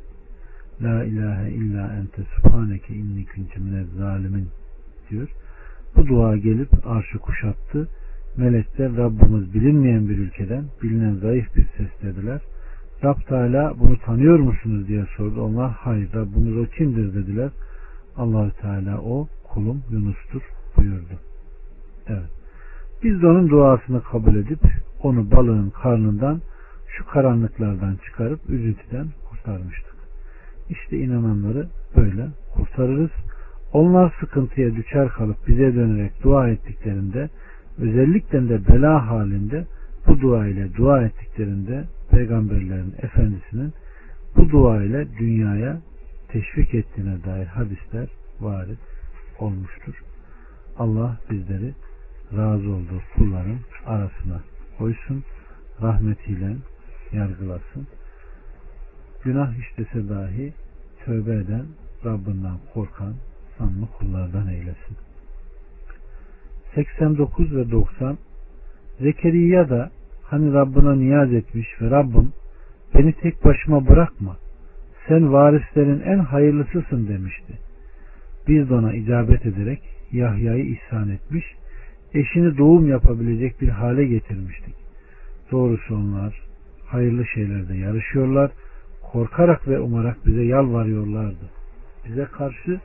La 0.81 1.03
ilahe 1.03 1.51
illa 1.51 1.93
ente 1.93 2.23
subhaneke 2.35 2.93
inni 2.93 3.25
kuntu 3.25 3.59
minez 3.61 3.87
zalimin 3.97 4.47
diyor. 5.09 5.29
Bu 5.95 6.07
dua 6.07 6.37
gelip 6.37 6.87
arşı 6.87 7.17
kuşattı. 7.17 7.89
Melekler 8.39 8.97
Rabbimiz 8.97 9.53
bilinmeyen 9.53 10.09
bir 10.09 10.17
ülkeden 10.17 10.63
bilinen 10.83 11.13
zayıf 11.13 11.55
bir 11.55 11.67
ses 11.77 11.87
dediler. 12.03 12.41
Rab 13.03 13.17
Teala 13.27 13.73
bunu 13.79 13.99
tanıyor 13.99 14.39
musunuz 14.39 14.87
diye 14.87 15.05
sordu. 15.17 15.41
Onlar 15.41 15.71
hayır 15.71 16.13
Rabbimiz 16.13 16.57
o 16.57 16.65
kimdir 16.65 17.13
dediler. 17.13 17.49
Allahü 18.17 18.51
Teala 18.51 19.01
o 19.01 19.27
kulum 19.53 19.83
Yunus'tur 19.91 20.41
buyurdu. 20.77 21.19
Evet. 22.07 22.29
Biz 23.03 23.21
de 23.21 23.27
onun 23.27 23.49
duasını 23.49 24.03
kabul 24.03 24.35
edip 24.35 24.59
onu 25.03 25.31
balığın 25.31 25.69
karnından 25.69 26.41
şu 26.87 27.05
karanlıklardan 27.05 27.97
çıkarıp 28.05 28.49
üzüntüden 28.49 29.07
kurtarmıştık. 29.29 29.95
İşte 30.69 30.97
inananları 30.97 31.67
böyle 31.97 32.27
kurtarırız. 32.55 33.11
Onlar 33.73 34.13
sıkıntıya 34.19 34.75
düşer 34.75 35.09
kalıp 35.09 35.47
bize 35.47 35.75
dönerek 35.75 36.23
dua 36.23 36.49
ettiklerinde 36.49 37.29
özellikle 37.79 38.49
de 38.49 38.67
bela 38.67 39.07
halinde 39.07 39.65
bu 40.07 40.21
dua 40.21 40.47
ile 40.47 40.75
dua 40.75 41.01
ettiklerinde 41.03 41.83
peygamberlerin 42.11 42.95
efendisinin 43.01 43.73
bu 44.35 44.49
dua 44.49 44.83
ile 44.83 45.07
dünyaya 45.19 45.81
teşvik 46.27 46.73
ettiğine 46.73 47.23
dair 47.23 47.45
hadisler 47.45 48.07
varit 48.39 48.79
olmuştur. 49.39 50.03
Allah 50.77 51.17
bizleri 51.31 51.73
razı 52.37 52.69
olduğu 52.69 53.01
kulların 53.15 53.59
arasına 53.85 54.41
koysun, 54.77 55.23
rahmetiyle 55.81 56.55
yargılasın. 57.11 57.87
Günah 59.23 59.53
işlese 59.59 60.09
dahi 60.09 60.53
tövbe 61.05 61.35
eden, 61.35 61.65
Rabbinden 62.05 62.57
korkan, 62.73 63.13
sanlı 63.57 63.87
kullardan 63.99 64.47
eylesin. 64.47 64.97
89 66.75 67.55
ve 67.55 67.71
90 67.71 68.17
Zekeriya 68.99 69.69
da 69.69 69.91
hani 70.23 70.53
Rabbına 70.53 70.95
niyaz 70.95 71.33
etmiş 71.33 71.67
ve 71.81 71.91
Rabbim 71.91 72.33
beni 72.95 73.13
tek 73.13 73.45
başıma 73.45 73.87
bırakma 73.87 74.37
sen 75.07 75.33
varislerin 75.33 75.99
en 75.99 76.19
hayırlısısın 76.19 77.07
demişti. 77.07 77.53
Biz 78.47 78.69
de 78.69 78.73
ona 78.73 78.93
icabet 78.93 79.45
ederek 79.45 79.79
Yahya'yı 80.11 80.65
ihsan 80.65 81.09
etmiş, 81.09 81.45
eşini 82.13 82.57
doğum 82.57 82.87
yapabilecek 82.87 83.61
bir 83.61 83.69
hale 83.69 84.05
getirmiştik. 84.05 84.75
Doğrusu 85.51 85.95
onlar 85.95 86.41
hayırlı 86.85 87.25
şeylerde 87.25 87.77
yarışıyorlar, 87.77 88.51
korkarak 89.11 89.67
ve 89.67 89.79
umarak 89.79 90.25
bize 90.25 90.43
yalvarıyorlardı. 90.43 91.49
Bize 92.07 92.25
karşı 92.25 92.79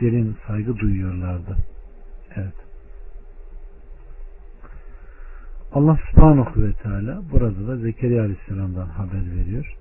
derin 0.00 0.36
saygı 0.46 0.78
duyuyorlardı. 0.78 1.56
Evet. 2.36 2.69
Allah 5.72 5.98
subhanahu 6.10 6.62
ve 6.62 6.72
teala 6.72 7.22
burada 7.32 7.68
da 7.68 7.76
Zekeriya 7.76 8.22
aleyhisselamdan 8.22 8.86
haber 8.86 9.36
veriyor. 9.36 9.76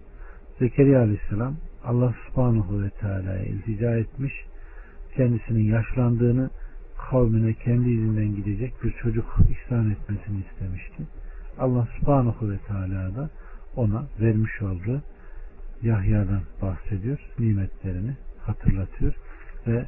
Zekeriya 0.60 1.02
aleyhisselam 1.02 1.56
Allah 1.84 2.14
subhanahu 2.28 2.82
ve 2.84 2.90
teala'ya 2.90 3.44
iltica 3.44 3.98
etmiş, 3.98 4.34
kendisinin 5.16 5.64
yaşlandığını 5.64 6.50
kavmine 7.10 7.54
kendi 7.54 7.90
izinden 7.90 8.36
gidecek 8.36 8.74
bir 8.84 8.92
çocuk 8.92 9.26
ihsan 9.50 9.90
etmesini 9.92 10.44
istemişti. 10.52 11.04
Allah 11.60 11.88
subhanahu 12.00 12.50
ve 12.50 12.58
teala 12.58 13.16
da 13.16 13.30
ona 13.76 14.08
vermiş 14.22 14.62
olduğu 14.62 15.02
Yahya'dan 15.82 16.42
bahsediyor, 16.62 17.20
nimetlerini 17.40 18.18
hatırlatıyor 18.42 19.14
ve 19.68 19.86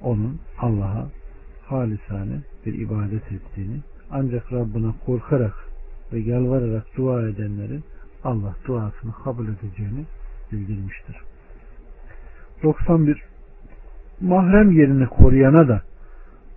onun 0.00 0.40
Allah'a 0.58 1.08
halisane 1.66 2.42
bir 2.66 2.74
ibadet 2.74 3.32
ettiğini 3.32 3.80
ancak 4.10 4.52
Rabbine 4.52 4.92
korkarak 5.06 5.54
ve 6.12 6.18
yalvararak 6.18 6.96
dua 6.96 7.22
edenlerin 7.22 7.84
Allah 8.24 8.54
duasını 8.66 9.12
kabul 9.24 9.48
edeceğini 9.48 10.04
bildirmiştir. 10.52 11.16
91. 12.62 13.22
Mahrem 14.20 14.72
yerini 14.72 15.06
koruyana 15.06 15.68
da 15.68 15.82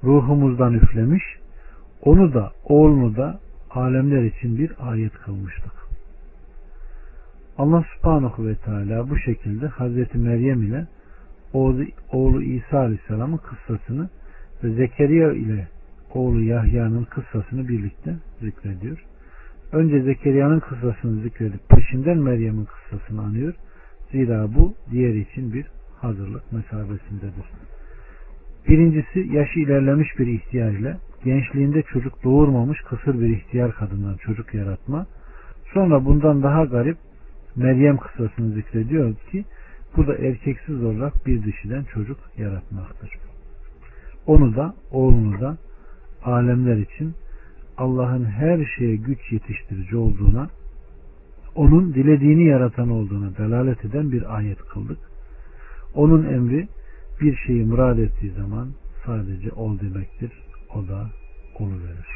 ruhumuzdan 0.03 0.73
üflemiş, 0.73 1.23
onu 2.01 2.33
da 2.33 2.51
oğlunu 2.63 3.15
da 3.15 3.39
alemler 3.71 4.23
için 4.23 4.57
bir 4.57 4.71
ayet 4.79 5.13
kılmıştık. 5.13 5.71
Allah 7.57 7.83
subhanahu 7.95 8.47
ve 8.47 8.55
teala 8.55 9.09
bu 9.09 9.19
şekilde 9.19 9.67
Hazreti 9.67 10.17
Meryem 10.17 10.63
ile 10.63 10.87
oğlu, 12.11 12.41
İsa 12.41 12.79
aleyhisselamın 12.79 13.37
kıssasını 13.37 14.09
ve 14.63 14.69
Zekeriya 14.69 15.33
ile 15.33 15.67
oğlu 16.13 16.41
Yahya'nın 16.43 17.03
kıssasını 17.03 17.67
birlikte 17.67 18.15
zikrediyor. 18.41 19.03
Önce 19.71 20.01
Zekeriya'nın 20.01 20.59
kıssasını 20.59 21.21
zikredip 21.21 21.69
peşinden 21.69 22.17
Meryem'in 22.17 22.65
kıssasını 22.65 23.21
anıyor. 23.21 23.53
Zira 24.11 24.47
bu 24.55 24.73
diğeri 24.91 25.19
için 25.19 25.53
bir 25.53 25.65
hazırlık 26.01 26.51
mesabesindedir. 26.51 27.45
Birincisi 28.67 29.35
yaşı 29.35 29.59
ilerlemiş 29.59 30.19
bir 30.19 30.27
ihtiyar 30.27 30.71
ile 30.71 30.97
gençliğinde 31.23 31.81
çocuk 31.81 32.23
doğurmamış 32.23 32.81
kısır 32.81 33.21
bir 33.21 33.29
ihtiyar 33.29 33.71
kadından 33.71 34.17
çocuk 34.17 34.53
yaratma. 34.53 35.05
Sonra 35.73 36.05
bundan 36.05 36.43
daha 36.43 36.65
garip 36.65 36.97
Meryem 37.55 37.97
kıssasını 37.97 38.53
zikrediyor 38.53 39.15
ki 39.31 39.45
bu 39.97 40.07
da 40.07 40.15
erkeksiz 40.15 40.83
olarak 40.83 41.27
bir 41.27 41.43
dişiden 41.43 41.83
çocuk 41.83 42.17
yaratmaktır. 42.37 43.09
Onu 44.25 44.55
da 44.55 44.75
oğlunu 44.91 45.41
da 45.41 45.57
alemler 46.27 46.77
için 46.77 47.13
Allah'ın 47.77 48.25
her 48.25 48.65
şeye 48.77 48.95
güç 48.95 49.31
yetiştirici 49.31 49.97
olduğuna 49.97 50.49
onun 51.55 51.93
dilediğini 51.93 52.45
yaratan 52.45 52.89
olduğuna 52.89 53.37
delalet 53.37 53.85
eden 53.85 54.11
bir 54.11 54.35
ayet 54.35 54.59
kıldık. 54.59 54.99
Onun 55.95 56.33
emri 56.33 56.67
bir 57.21 57.35
şeyi 57.35 57.65
murad 57.65 57.97
ettiği 57.97 58.31
zaman 58.31 58.69
sadece 59.05 59.51
ol 59.51 59.79
demektir. 59.79 60.31
O 60.75 60.87
da 60.87 61.09
olu 61.59 61.73
verir. 61.83 62.07